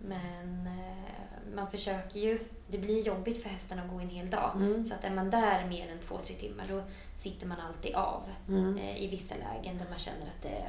[0.02, 4.52] Men eh, man försöker ju, det blir jobbigt för hästarna att gå en hel dag.
[4.56, 4.86] Mm.
[4.86, 6.84] Så att är man där mer än två, tre timmar då
[7.16, 8.78] sitter man alltid av Mm.
[8.78, 10.64] eh, i vissa lägen där man känner att det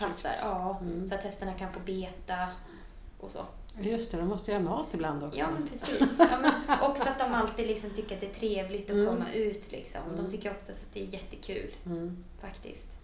[0.00, 0.32] passar.
[0.42, 1.06] Ja, Mm.
[1.06, 2.48] Så att hästarna kan få beta
[3.20, 3.40] och så.
[3.80, 5.38] Just det, de måste göra mat ibland också.
[5.38, 6.16] Ja, men precis.
[6.18, 9.06] Ja, men också att de alltid liksom tycker att det är trevligt att Mm.
[9.06, 9.72] komma ut.
[9.72, 10.00] Liksom.
[10.04, 10.16] Mm.
[10.24, 12.16] De tycker oftast att det är jättekul Mm.
[12.40, 12.98] faktiskt.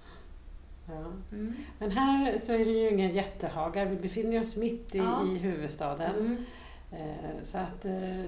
[0.88, 1.04] Ja.
[1.32, 1.54] Mm.
[1.78, 3.86] Men här så är det ju ingen jättehagar.
[3.86, 5.24] Vi befinner oss mitt i, Ja.
[5.26, 6.14] i huvudstaden.
[6.16, 6.44] Mm.
[6.92, 8.24] Eh, så att eh,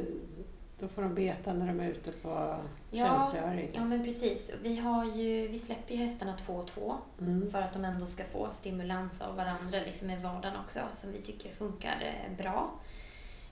[0.80, 2.56] då får de beta när de är ute på
[2.90, 3.70] Ja, tjänstgöring.
[3.74, 4.50] Ja, men precis.
[4.62, 7.50] Vi, har ju, vi släpper ju hästarna två och två Mm.
[7.50, 11.18] för att de ändå ska få stimulans av varandra liksom i vardagen också, som vi
[11.20, 12.70] tycker funkar eh, bra.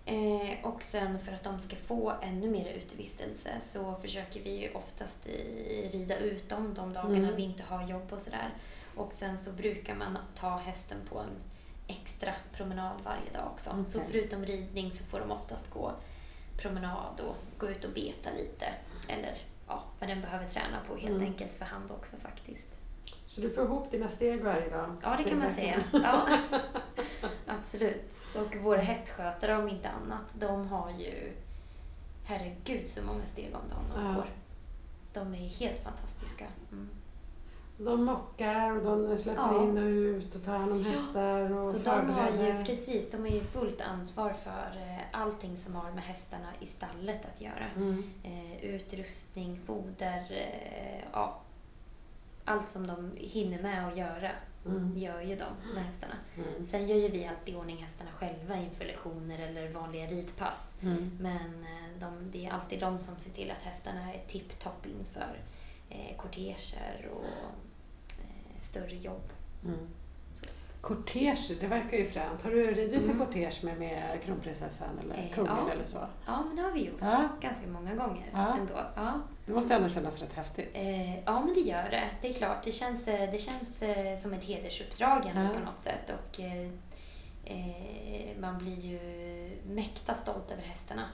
[0.05, 4.71] Eh, och sen för att de ska få ännu mer utevistelse så försöker vi ju
[4.75, 7.37] oftast eh, rida ut dem de dagarna Mm.
[7.37, 8.55] vi inte har jobb och sådär.
[8.97, 11.31] Och sen så brukar man ta hästen på en
[11.87, 13.71] extra promenad varje dag också.
[13.71, 13.85] Okej.
[13.85, 15.93] Så förutom ridning så får de oftast gå
[16.59, 18.67] promenad och gå ut och beta lite.
[19.09, 21.23] Eller ja, vad den behöver träna på helt Mm.
[21.27, 22.69] enkelt för hand också faktiskt.
[23.27, 24.97] Så du får ihop dina steg varje dag?
[25.03, 25.83] Ja, det kan man säga.
[25.93, 26.29] Ja.
[27.47, 28.15] Absolut.
[28.35, 31.33] Och våra hästskötare om inte annat, de har ju
[32.25, 34.13] herregud så många steg om dagen de Ja.
[34.13, 34.27] går.
[35.13, 36.47] De är helt fantastiska.
[36.73, 36.89] Mm.
[37.81, 39.63] De mockar och de släpper Ja.
[39.63, 42.65] in och ut och tar hand om hästar och Så de har ju, förbereder.
[42.65, 47.27] precis, de har ju fullt ansvar för eh, allting som har med hästarna i stallet
[47.35, 47.67] att göra.
[47.77, 48.03] Mm.
[48.23, 51.41] Eh, utrustning, foder, eh, ja.
[52.45, 54.31] Allt som de hinner med att göra
[54.67, 54.97] Mm.
[54.99, 56.15] gör ju de med hästarna.
[56.37, 56.67] Mm.
[56.67, 60.75] Sen gör ju vi alltid i ordning hästarna själva inför lektioner eller vanliga ridpass.
[60.83, 61.19] Mm.
[61.21, 61.67] Men
[62.01, 65.41] de, det är alltid de som ser till att hästarna är tipptopp inför
[65.91, 67.25] eh, korteger och
[68.61, 69.23] större jobb.
[69.65, 69.79] Mm.
[70.81, 72.43] Kortege, det verkar ju fränt.
[72.43, 73.11] Har du ridit Mm.
[73.11, 75.73] en kortege med, med kronprinsessan eller Eh, kungen ja.
[75.73, 76.07] eller så?
[76.27, 77.29] Ja, men det har vi gjort Ja.
[77.41, 78.57] ganska många gånger Ja.
[78.59, 78.75] ändå.
[78.97, 79.21] Ja.
[79.47, 80.71] Det måste ändå kännas rätt häftigt.
[80.73, 82.05] Eh, ja, men det gör det.
[82.23, 85.49] Det är klart, det känns, eh, det känns eh, som ett hedersuppdrag ändå Ja.
[85.59, 86.11] på något sätt.
[86.19, 86.69] Och, eh,
[87.45, 89.01] eh, man blir ju
[89.67, 91.05] mäkta stolt över hästarna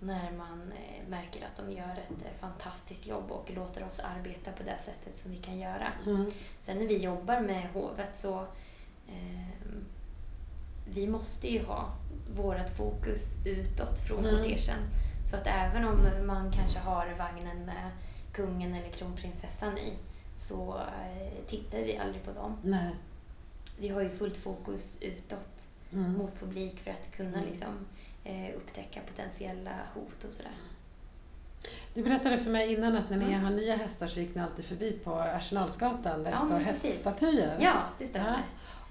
[0.00, 4.52] när man eh, märker att de gör ett eh, fantastiskt jobb och låter oss arbeta
[4.52, 5.92] på det sättet som vi kan göra.
[6.06, 6.30] Mm.
[6.60, 8.40] Sen när vi jobbar med hovet så
[9.08, 9.46] eh,
[10.94, 11.92] vi måste ju ha
[12.36, 14.36] vårt fokus utåt från Mm.
[14.36, 14.78] kortegen.
[15.30, 17.90] Så att även om man kanske har vagnen med
[18.32, 19.92] kungen eller kronprinsessan i
[20.36, 22.56] så eh, tittar vi aldrig på dem.
[22.64, 22.90] Nej.
[23.78, 25.48] Vi har ju fullt fokus utåt
[25.92, 26.12] Mm.
[26.12, 27.44] mot publik för att kunna Mm.
[27.48, 27.86] liksom,
[28.24, 30.52] eh, upptäcka potentiella hot och sådär.
[31.94, 33.44] Du berättade för mig innan att när ni Mm.
[33.44, 36.64] har nya hästar så gick ni alltid förbi på Arsenalsgatan där det Ja, står men
[36.64, 36.82] precis.
[36.84, 37.56] häststatyer.
[37.60, 38.42] Ja, det stämmer.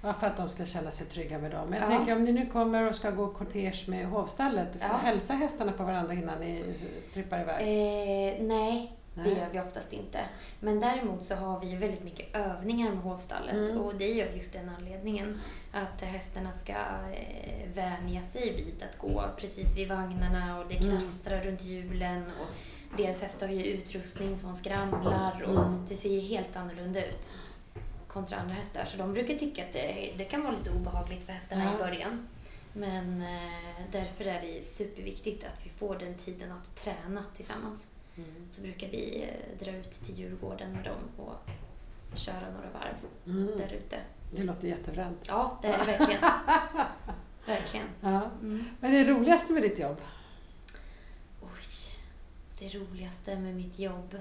[0.04, 1.70] Ja, för att de ska känna sig trygga med dem.
[1.70, 1.98] Men jag Ja.
[1.98, 4.86] tänker om ni nu kommer och ska gå kortege med hovstallet, Ja.
[4.88, 6.76] hälsa hästarna på varandra innan ni
[7.14, 7.62] trippar iväg?
[7.62, 10.20] Eh, nej, det gör vi oftast inte.
[10.60, 13.78] Men däremot så har vi ju väldigt mycket övningar med hovstallet Mm.
[13.82, 16.74] och det är av just den anledningen att hästarna ska
[17.14, 20.90] eh, vänja sig vid att gå precis vid vagnarna och det Mm.
[20.90, 22.48] knastrar runt hjulen och
[22.98, 25.86] deras hästar har ju utrustning som skramlar och Mm.
[25.90, 27.34] det ser ju helt annorlunda ut
[28.08, 28.86] kontra andra hästar.
[28.86, 31.76] Så de brukar tycka att det, det kan vara lite obehagligt för hästarna Ja.
[31.76, 32.28] i början.
[32.74, 37.80] Men eh, därför är det superviktigt att vi får den tiden att träna tillsammans
[38.24, 38.46] Mm.
[38.50, 41.50] så brukar vi eh, dra ut till Djurgården med dem och
[42.18, 43.58] köra några varv Mm.
[43.58, 44.00] där ute.
[44.36, 45.26] Det låter jättefränt.
[45.28, 46.22] Ja, det är det verkligen.
[47.46, 47.88] verkligen.
[48.02, 48.22] Ja.
[48.42, 48.66] Mm.
[48.80, 49.98] Vad är det roligaste med ditt jobb?
[51.42, 51.94] Oj,
[52.60, 54.18] det roligaste med mitt jobb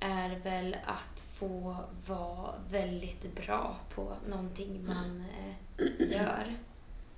[0.00, 1.76] är väl att få
[2.06, 6.56] vara väldigt bra på någonting man eh, gör.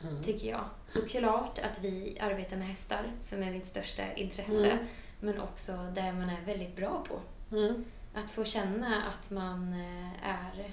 [0.03, 0.23] Mm.
[0.23, 0.65] tycker jag.
[0.87, 4.87] Såklart att vi arbetar med hästar, som är mitt största intresse, Mm.
[5.21, 7.21] Men också det man är väldigt bra på.
[7.57, 7.85] Mm.
[8.15, 10.73] Att få känna att man eh, är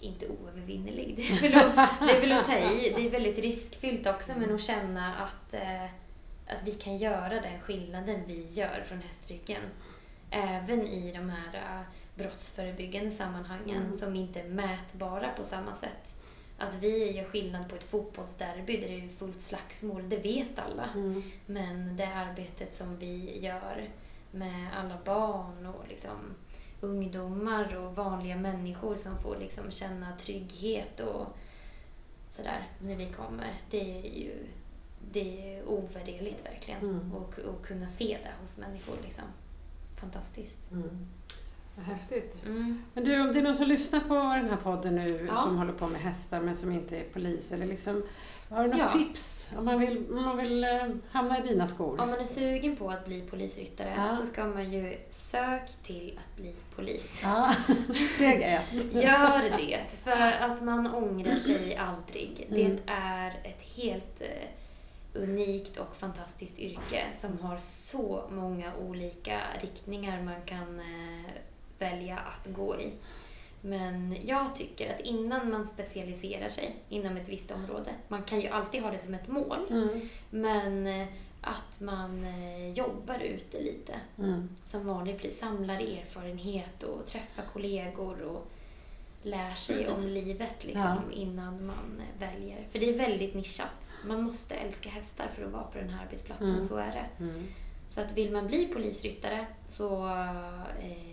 [0.00, 2.92] inte oövervinnerlig, det är, väl att, det är väl att ta i.
[2.96, 5.84] Det är väldigt riskfyllt också, men att känna att, eh,
[6.46, 9.62] att vi kan göra den skillnaden vi gör från hästryggen.
[10.30, 11.82] Även i de här eh,
[12.14, 13.98] brottsförebyggande sammanhangen Mm.
[13.98, 16.14] som inte är mätbara på samma sätt.
[16.58, 20.90] Att vi gör skillnad på ett fotbollsderby där det är fullt slagsmål, det vet alla.
[20.94, 21.22] Mm.
[21.46, 23.88] Men det arbetet som vi gör
[24.30, 26.34] med alla barn och liksom
[26.80, 31.26] ungdomar och vanliga människor som får liksom känna trygghet och
[32.28, 33.54] sådär när vi kommer.
[33.70, 34.46] Det är ju
[35.12, 36.80] det är ovärderligt verkligen.
[36.80, 37.12] Mm.
[37.12, 38.96] Och, och kunna se det hos människor.
[39.04, 39.24] Liksom.
[40.00, 40.70] Fantastiskt.
[40.72, 41.06] Mm.
[41.78, 42.42] Vad häftigt.
[42.46, 42.82] Mm.
[42.94, 45.36] Men du, om det är någon som lyssnar på den här podden nu Ja.
[45.36, 48.02] som håller på med hästar men som inte är polis eller liksom,
[48.50, 48.90] har du något Ja.
[48.90, 52.00] tips om man vill, om man vill eh, hamna i dina skor?
[52.00, 54.14] Om man är sugen på att bli polisryttare Ja.
[54.14, 57.20] så ska man ju sök till att bli polis.
[57.24, 57.54] Ja,
[58.14, 58.94] steg ett.
[58.94, 62.46] Gör det, för att man ångrar sig aldrig.
[62.50, 62.76] Mm.
[62.86, 64.48] Det är ett helt eh,
[65.22, 71.30] unikt och fantastiskt yrke som har så många olika riktningar man kan eh,
[71.78, 72.90] välja att gå i.
[73.60, 78.48] Men jag tycker att innan man specialiserar sig inom ett visst område, man kan ju
[78.48, 80.00] alltid ha det som ett mål, Mm.
[80.30, 81.08] men eh,
[81.40, 84.48] att man eh, jobbar ute lite Mm.
[84.64, 88.46] som vanlig polis samlar erfarenhet och träffar kollegor och
[89.22, 91.12] lär sig om livet liksom, Ja.
[91.14, 92.66] innan man eh, väljer.
[92.70, 93.90] För det är väldigt nischat.
[94.06, 96.66] Man måste älska hästar för att vara på den här arbetsplatsen, Mm.
[96.66, 97.24] så är det.
[97.24, 97.46] Mm.
[97.88, 101.07] Så att vill man bli polisryttare så eh,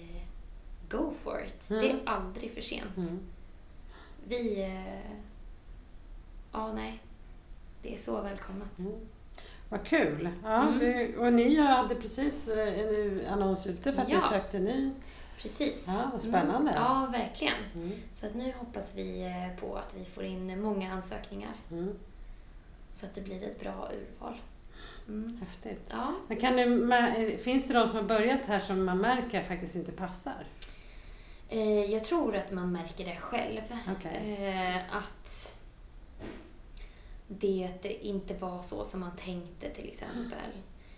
[0.90, 1.70] go for it.
[1.70, 1.82] Mm.
[1.84, 2.98] Det är aldrig för sent.
[2.98, 3.20] Mm.
[4.28, 4.62] Vi...
[4.64, 5.12] Eh,
[6.52, 7.00] ja, nej.
[7.82, 8.80] Det är så välkommet.
[8.80, 8.94] Mm.
[9.70, 10.30] Vad kul!
[10.44, 10.80] Ja, Mm.
[10.80, 14.16] det, och ni hade precis eh, en annons ute för att Ja.
[14.16, 14.92] ni sökte ny.
[15.42, 15.84] Precis.
[15.88, 16.72] Ja, vad spännande.
[16.72, 16.84] Mm.
[16.84, 17.54] Ja, verkligen.
[17.76, 17.92] Mm.
[18.14, 21.90] Så att nu hoppas vi eh, på att vi får in många ansökningar Mm.
[22.94, 24.42] så att det blir ett bra urval.
[25.08, 25.38] Mm.
[25.40, 25.90] Häftigt.
[25.92, 26.14] Ja.
[26.28, 29.76] Men kan du, mä- finns det de som har börjat här som man märker faktiskt
[29.76, 30.46] inte passar?
[31.50, 33.62] Eh, jag tror att man märker det själv.
[33.98, 34.36] Okej.
[34.48, 35.52] Eh, att
[37.28, 40.52] det inte var så som man tänkte till exempel.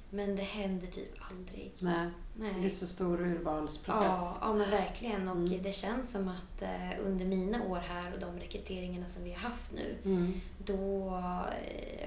[0.10, 1.72] Men det händer typ aldrig.
[1.80, 2.54] Nej, Nej.
[2.62, 4.04] det är så stor urvalsprocess.
[4.06, 5.28] Ja, ja, men verkligen.
[5.28, 5.64] Och Mm.
[5.64, 9.40] det känns som att eh, under mina år här och de rekryteringarna som vi har
[9.40, 10.42] haft nu, Mm.
[10.58, 11.10] då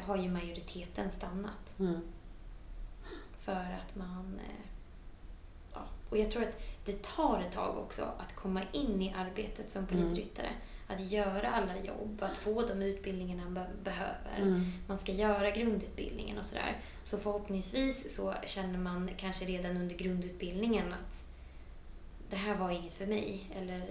[0.00, 1.78] har ju majoriteten stannat.
[1.78, 2.00] Mm.
[3.40, 4.40] För att man...
[6.10, 9.86] Och jag tror att det tar ett tag också att komma in i arbetet som
[9.86, 10.50] polisryttare.
[10.88, 14.36] Att göra alla jobb, att få de utbildningarna man be- behöver.
[14.38, 14.64] Mm.
[14.86, 16.76] Man ska göra grundutbildningen och sådär.
[17.02, 21.18] Så förhoppningsvis så känner man kanske redan under grundutbildningen att
[22.30, 23.50] det här var inget för mig.
[23.58, 23.90] Eller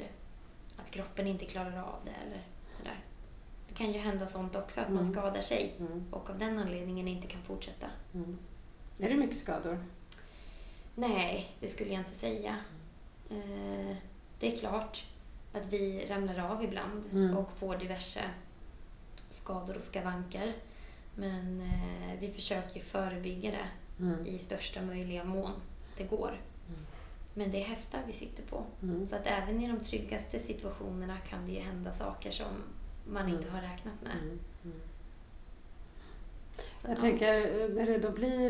[0.77, 2.99] att kroppen inte klarar av det eller sådär.
[3.67, 5.11] Det kan ju hända sånt också, att man Mm.
[5.13, 6.05] skadar sig Mm.
[6.11, 7.87] och av den anledningen inte kan fortsätta.
[8.13, 8.37] Mm.
[8.99, 9.83] Är det mycket skador?
[10.99, 12.55] Nej, det skulle jag inte säga.
[13.29, 13.95] Eh,
[14.39, 15.05] det är klart
[15.53, 17.37] att vi ramlar av ibland Mm.
[17.37, 18.21] och får diverse
[19.29, 20.53] skador och skavanker.
[21.15, 23.67] Men eh, vi försöker ju förebygga det
[24.03, 24.25] Mm.
[24.25, 25.51] i största möjliga mån
[25.97, 26.41] det går.
[26.67, 26.79] Mm.
[27.33, 28.63] Men det är hästar vi sitter på.
[28.81, 29.07] Mm.
[29.07, 32.63] Så att även i de tryggaste situationerna kan det ju hända saker som
[33.07, 33.35] man Mm.
[33.37, 34.11] inte har räknat med.
[34.23, 34.39] Mm.
[34.63, 34.79] Mm.
[36.81, 37.01] Så, Jag ja.
[37.01, 38.49] tänker, eh, när det då blir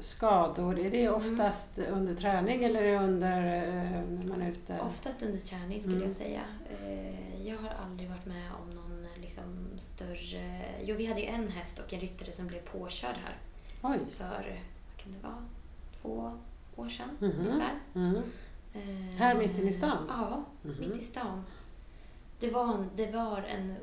[0.00, 4.80] skador, är det oftast under träning eller är det under eh, när man är ute?
[4.80, 6.08] Oftast under träning skulle Mm.
[6.08, 6.40] jag säga.
[6.82, 9.42] Eh, Jag har aldrig varit med om någon eh, liksom,
[9.78, 10.62] större...
[10.82, 13.36] Jo, vi hade ju en häst och en ryttare som blev påkörd här
[13.82, 13.98] Oj!
[14.16, 15.42] för, vad kan det vara,
[16.02, 16.32] två
[16.76, 17.32] år sedan Mhm.
[17.40, 17.74] ungefär.
[17.94, 18.16] Mm.
[18.74, 20.04] Eh, Här mitt i stan?
[20.08, 20.74] Ja, Mhm.
[20.80, 21.44] mitt i stan.
[22.40, 23.74] Det var en, det var en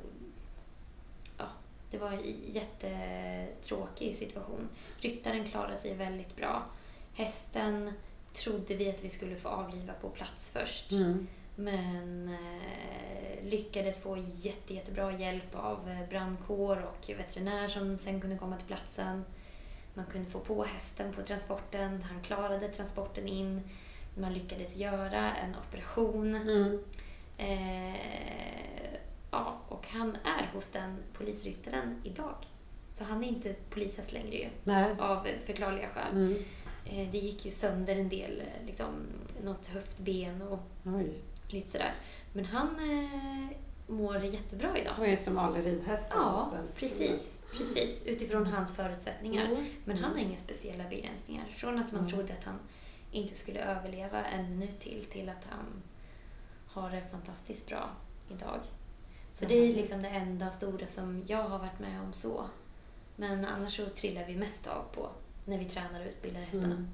[1.91, 4.69] det var en jättetråkig situation.
[4.99, 6.65] Ryttaren klarade sig väldigt bra.
[7.13, 7.93] Hästen
[8.33, 10.91] trodde vi att vi skulle få avliva på plats först.
[10.91, 11.27] Mm.
[11.55, 18.37] Men eh, lyckades få jätte, jättebra hjälp av eh, brandkår och veterinär som sen kunde
[18.37, 19.25] komma till platsen.
[19.93, 22.01] Man kunde få på hästen på transporten.
[22.01, 23.61] Han klarade transporten in.
[24.17, 26.35] Man lyckades göra en operation.
[26.35, 26.83] Mm.
[27.37, 28.97] Eh,
[29.45, 32.35] ja, och han är hos den polisryttaren idag.
[32.93, 34.95] Så han är inte polishäst längre ju, Nej.
[34.99, 36.11] av förklarliga skäl.
[36.11, 36.43] Mm.
[36.85, 38.87] Eh, det gick ju sönder en del, eh, liksom,
[39.43, 41.13] något höftben och Oj.
[41.47, 41.93] lite sådär.
[42.33, 43.57] Men han eh,
[43.87, 44.93] mår jättebra idag.
[44.99, 46.11] Och är som vanlig ridhäst.
[46.13, 47.33] Ja, precis.
[47.57, 49.45] Precis, utifrån hans förutsättningar.
[49.45, 49.65] Mm.
[49.85, 51.45] Men han har inga speciella begränsningar.
[51.53, 52.11] Från att man Mm.
[52.13, 52.59] trodde att han
[53.11, 55.65] inte skulle överleva en minut till, till att han
[56.67, 57.89] har det fantastiskt bra
[58.29, 58.59] idag.
[59.39, 62.45] Så det är liksom det enda stora som jag har varit med om så.
[63.15, 65.09] Men annars så trillar vi mest av på
[65.45, 66.65] när vi tränar och utbildar hästarna.
[66.65, 66.87] Mm.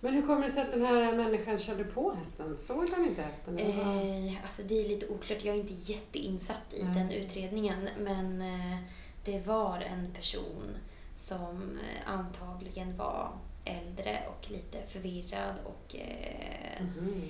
[0.00, 2.58] Men hur kommer det sig att den här människan körde på hästen?
[2.58, 3.58] Såg han inte hästen?
[3.58, 5.44] Eh, alltså det är lite oklart.
[5.44, 6.94] Jag är inte jätteinsatt i Nej.
[6.94, 7.88] den utredningen.
[8.00, 8.78] Men eh,
[9.24, 10.76] det var en person
[11.16, 13.32] som eh, antagligen var
[13.64, 15.54] äldre och lite förvirrad.
[15.64, 17.22] Och eh, Mhm.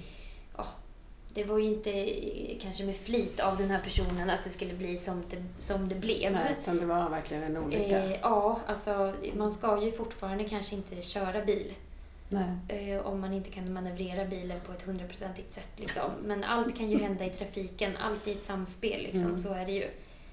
[1.36, 4.74] Det var ju inte eh, kanske med flit av den här personen att det skulle
[4.74, 6.32] bli som det, som det blev.
[6.32, 8.04] Nej, utan det var verkligen en olycka.
[8.04, 11.74] Eh, ja, alltså man ska ju fortfarande kanske inte köra bil
[12.68, 15.70] eh, om man inte kan manövrera bilen på ett hundraprocentigt sätt.
[15.76, 16.10] Liksom.
[16.24, 19.28] Men allt kan ju hända i trafiken, allt i ett samspel, liksom.
[19.28, 19.42] Mm.
[19.42, 19.90] så är det ju.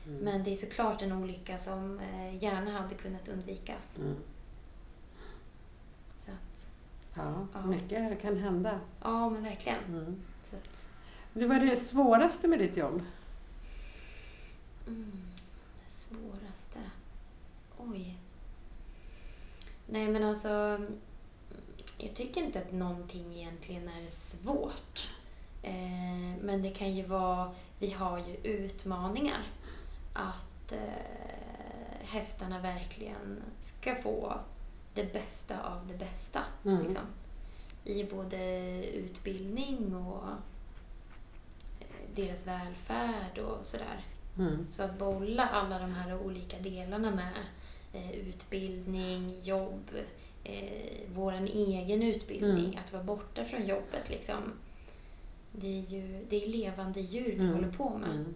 [0.08, 0.20] Mm.
[0.20, 3.97] Men det är såklart en olycka som eh, gärna hade kunnat undvikas.
[3.97, 4.16] Mm.
[6.16, 6.68] Så att,
[7.16, 7.66] Ja, Ja.
[7.66, 8.80] mycket kan hända.
[9.04, 9.84] ja, men verkligen.
[9.88, 10.16] Mm.
[10.43, 10.82] Så att,
[11.34, 13.01] Det var det svåraste med ditt jobb?
[14.88, 15.21] Mm,
[15.84, 16.79] det svåraste.
[17.77, 18.17] Oj.
[19.88, 20.79] Nej men alltså.
[21.97, 25.09] Jag tycker inte att någonting egentligen är svårt.
[25.61, 29.43] Eh, men det kan ju vara, vi har ju utmaningar.
[30.13, 34.39] Att eh, hästarna verkligen ska få
[34.93, 36.39] det bästa av det bästa.
[36.65, 36.84] Mm.
[36.84, 37.05] Liksom.
[37.84, 38.38] I både
[38.86, 40.29] utbildning och
[42.16, 43.99] deras välfärd och sådär.
[44.38, 44.68] Mm.
[44.72, 47.34] Så att bolla alla de här olika delarna med
[47.93, 49.89] eh, utbildning, jobb,
[50.43, 52.78] eh, vår egen utbildning, Mm.
[52.86, 54.09] att vara borta från jobbet.
[54.09, 54.41] Liksom.
[55.51, 57.53] Det är ju det är levande djur vi Mm.
[57.53, 58.09] håller på med.
[58.09, 58.36] Mm.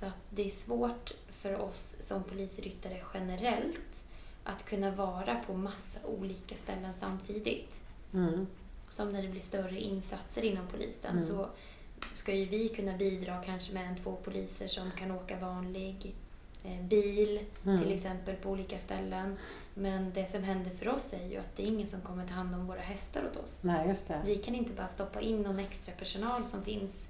[0.00, 4.04] Så att det är svårt för oss som polisryttare generellt
[4.44, 7.80] att kunna vara på massa olika ställen samtidigt.
[8.14, 8.46] Mm.
[8.88, 11.24] Som när det blir större insatser inom polisen Mm.
[11.24, 11.48] så
[12.12, 16.14] ska ju vi kunna bidra kanske med en, två poliser som kan åka vanlig
[16.64, 17.82] eh, bil Mm.
[17.82, 19.36] till exempel på olika ställen.
[19.74, 22.34] Men det som händer för oss är ju att det är ingen som kommer ta
[22.34, 23.60] hand om våra hästar åt oss.
[23.64, 23.96] Nej.
[24.24, 27.08] Vi kan inte bara stoppa in någon extra personal som finns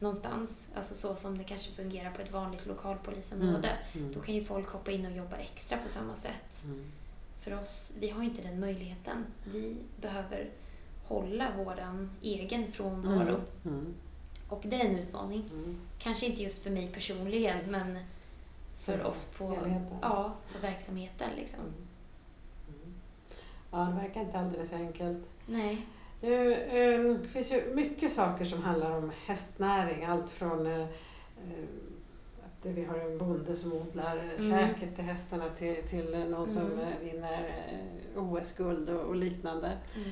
[0.00, 3.76] någonstans, alltså så som det kanske fungerar på ett vanligt lokalpolisområde.
[3.94, 4.12] Mm.
[4.12, 6.60] Då kan ju folk hoppa in och jobba extra på samma sätt.
[6.64, 6.84] Mm.
[7.40, 9.24] För oss, vi har inte den möjligheten.
[9.52, 10.50] Vi behöver
[11.04, 13.40] hålla våran egen frånvaro.
[13.64, 13.94] Mm.
[14.48, 14.58] Mm.
[14.58, 15.44] Och det är en utmaning.
[15.52, 15.76] Mm.
[15.98, 17.98] Kanske inte just för mig personligen, men
[18.78, 19.58] för För oss på
[20.02, 21.30] ja, för verksamheten.
[21.36, 21.60] Liksom.
[21.60, 21.74] Mm.
[22.68, 22.94] Mm.
[23.70, 25.28] Ja, det verkar inte alldeles enkelt.
[25.46, 25.86] Nej.
[26.22, 26.30] Eh,
[27.22, 30.04] det finns ju mycket saker som handlar om hästnäring.
[30.04, 30.86] Allt från eh, eh,
[32.44, 34.52] att vi har en bonde som odlar mm.
[34.52, 34.68] Mm.
[34.68, 36.78] käket till hästarna till, till någon som Mm.
[36.78, 37.52] eh, vinner
[38.16, 39.78] OS-guld och, och liknande.
[39.96, 40.10] Mm.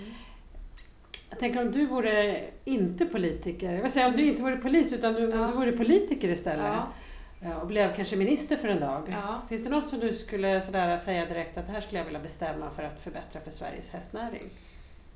[1.34, 5.14] Jag tänker om du vore inte politiker, jag säga om du inte vore polis utan
[5.14, 5.46] du, om Ja.
[5.46, 7.48] du vore politiker istället Ja.
[7.48, 9.02] eh, och blev kanske minister för en dag.
[9.10, 9.42] Ja.
[9.48, 12.20] Finns det något som du skulle sådär säga direkt att det här skulle jag vilja
[12.20, 14.42] bestämma för att förbättra för Sveriges hästnäring?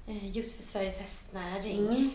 [0.09, 1.79] Eh, Just för Sveriges hästnäring.
[1.87, 2.11] Mm.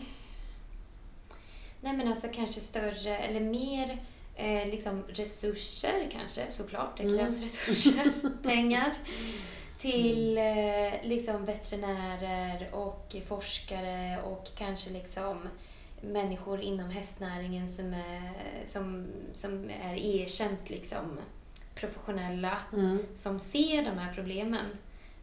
[1.80, 3.98] Nej men alltså kanske större eller mer
[4.36, 6.96] eh, liksom resurser kanske såklart.
[6.96, 7.18] Det Mm.
[7.18, 8.94] krävs resurser, pengar.
[9.92, 15.48] Till eh, liksom veterinärer och forskare och kanske liksom
[16.00, 18.32] människor inom hästnäringen som är,
[18.66, 21.18] som, som är erkänt liksom
[21.74, 22.98] professionella Mm.
[23.14, 24.66] som ser de här problemen.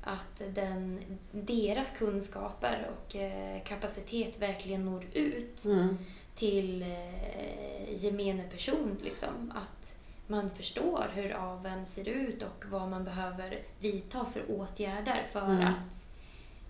[0.03, 0.99] Att den,
[1.31, 5.97] deras kunskaper och eh, kapacitet verkligen når ut Mm.
[6.35, 8.97] till eh, gemene person.
[9.03, 9.53] Liksom.
[9.55, 9.95] Att
[10.31, 15.67] man förstår hur aveln ser ut och vad man behöver vidta för åtgärder för Mm.
[15.67, 16.05] att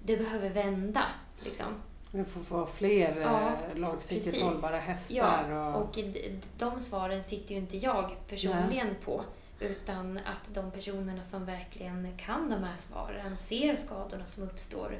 [0.03, 1.03] det behöver vända.
[1.43, 1.65] Liksom.
[2.11, 4.43] Vi får få fler Ja, eh, långsiktigt precis.
[4.43, 5.15] hållbara hästar.
[5.49, 5.97] Ja, och, och
[6.57, 9.23] de svaren sitter ju inte jag personligen på.
[9.59, 14.97] Utan att de personerna som verkligen kan de här svaren ser skadorna som uppstår.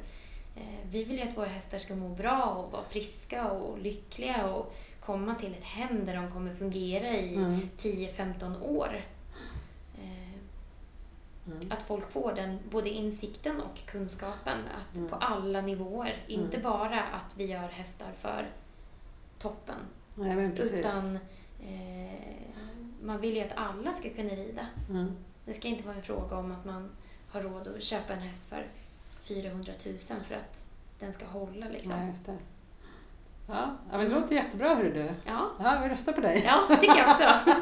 [0.56, 4.46] Eh, Vi vill ju att våra hästar ska må bra och vara friska och lyckliga
[4.46, 7.70] och komma till ett hem där de kommer fungera i Mm.
[7.78, 9.06] 10-15 år.
[11.48, 11.60] Mm.
[11.70, 15.10] Att folk får den både insikten och kunskapen att Mm.
[15.10, 18.50] på alla nivåer, inte bara att vi gör hästar för
[19.40, 19.76] toppen
[20.16, 21.16] Nej, utan
[21.64, 22.20] eh,
[23.04, 24.68] man vill ju att alla ska kunna rida.
[25.46, 26.90] Det ska inte vara en fråga om att man
[27.30, 28.68] har råd att köpa en häst för
[29.22, 30.66] 400 000 för att
[31.00, 31.66] den ska hålla.
[31.70, 32.14] Liksom.
[32.26, 32.38] Det.
[33.52, 35.10] Ja, ja men det låter jättebra hörru du.
[35.26, 36.44] Ja, Ja, vi röstar på dig.
[36.46, 37.24] ja det tycker jag också.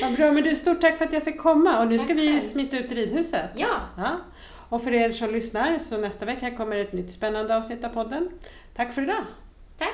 [0.00, 2.16] Ja, bra, men du, stort tack för att jag fick komma och nu ska Tack
[2.16, 2.40] vi själv.
[2.48, 3.50] smita ut i ridhuset.
[3.54, 4.10] Ja, Ja.
[4.68, 8.28] Och för er som lyssnar så nästa vecka kommer ett nytt spännande avsnitt av podden.
[8.76, 9.24] Tack för idag!
[9.78, 9.88] tack.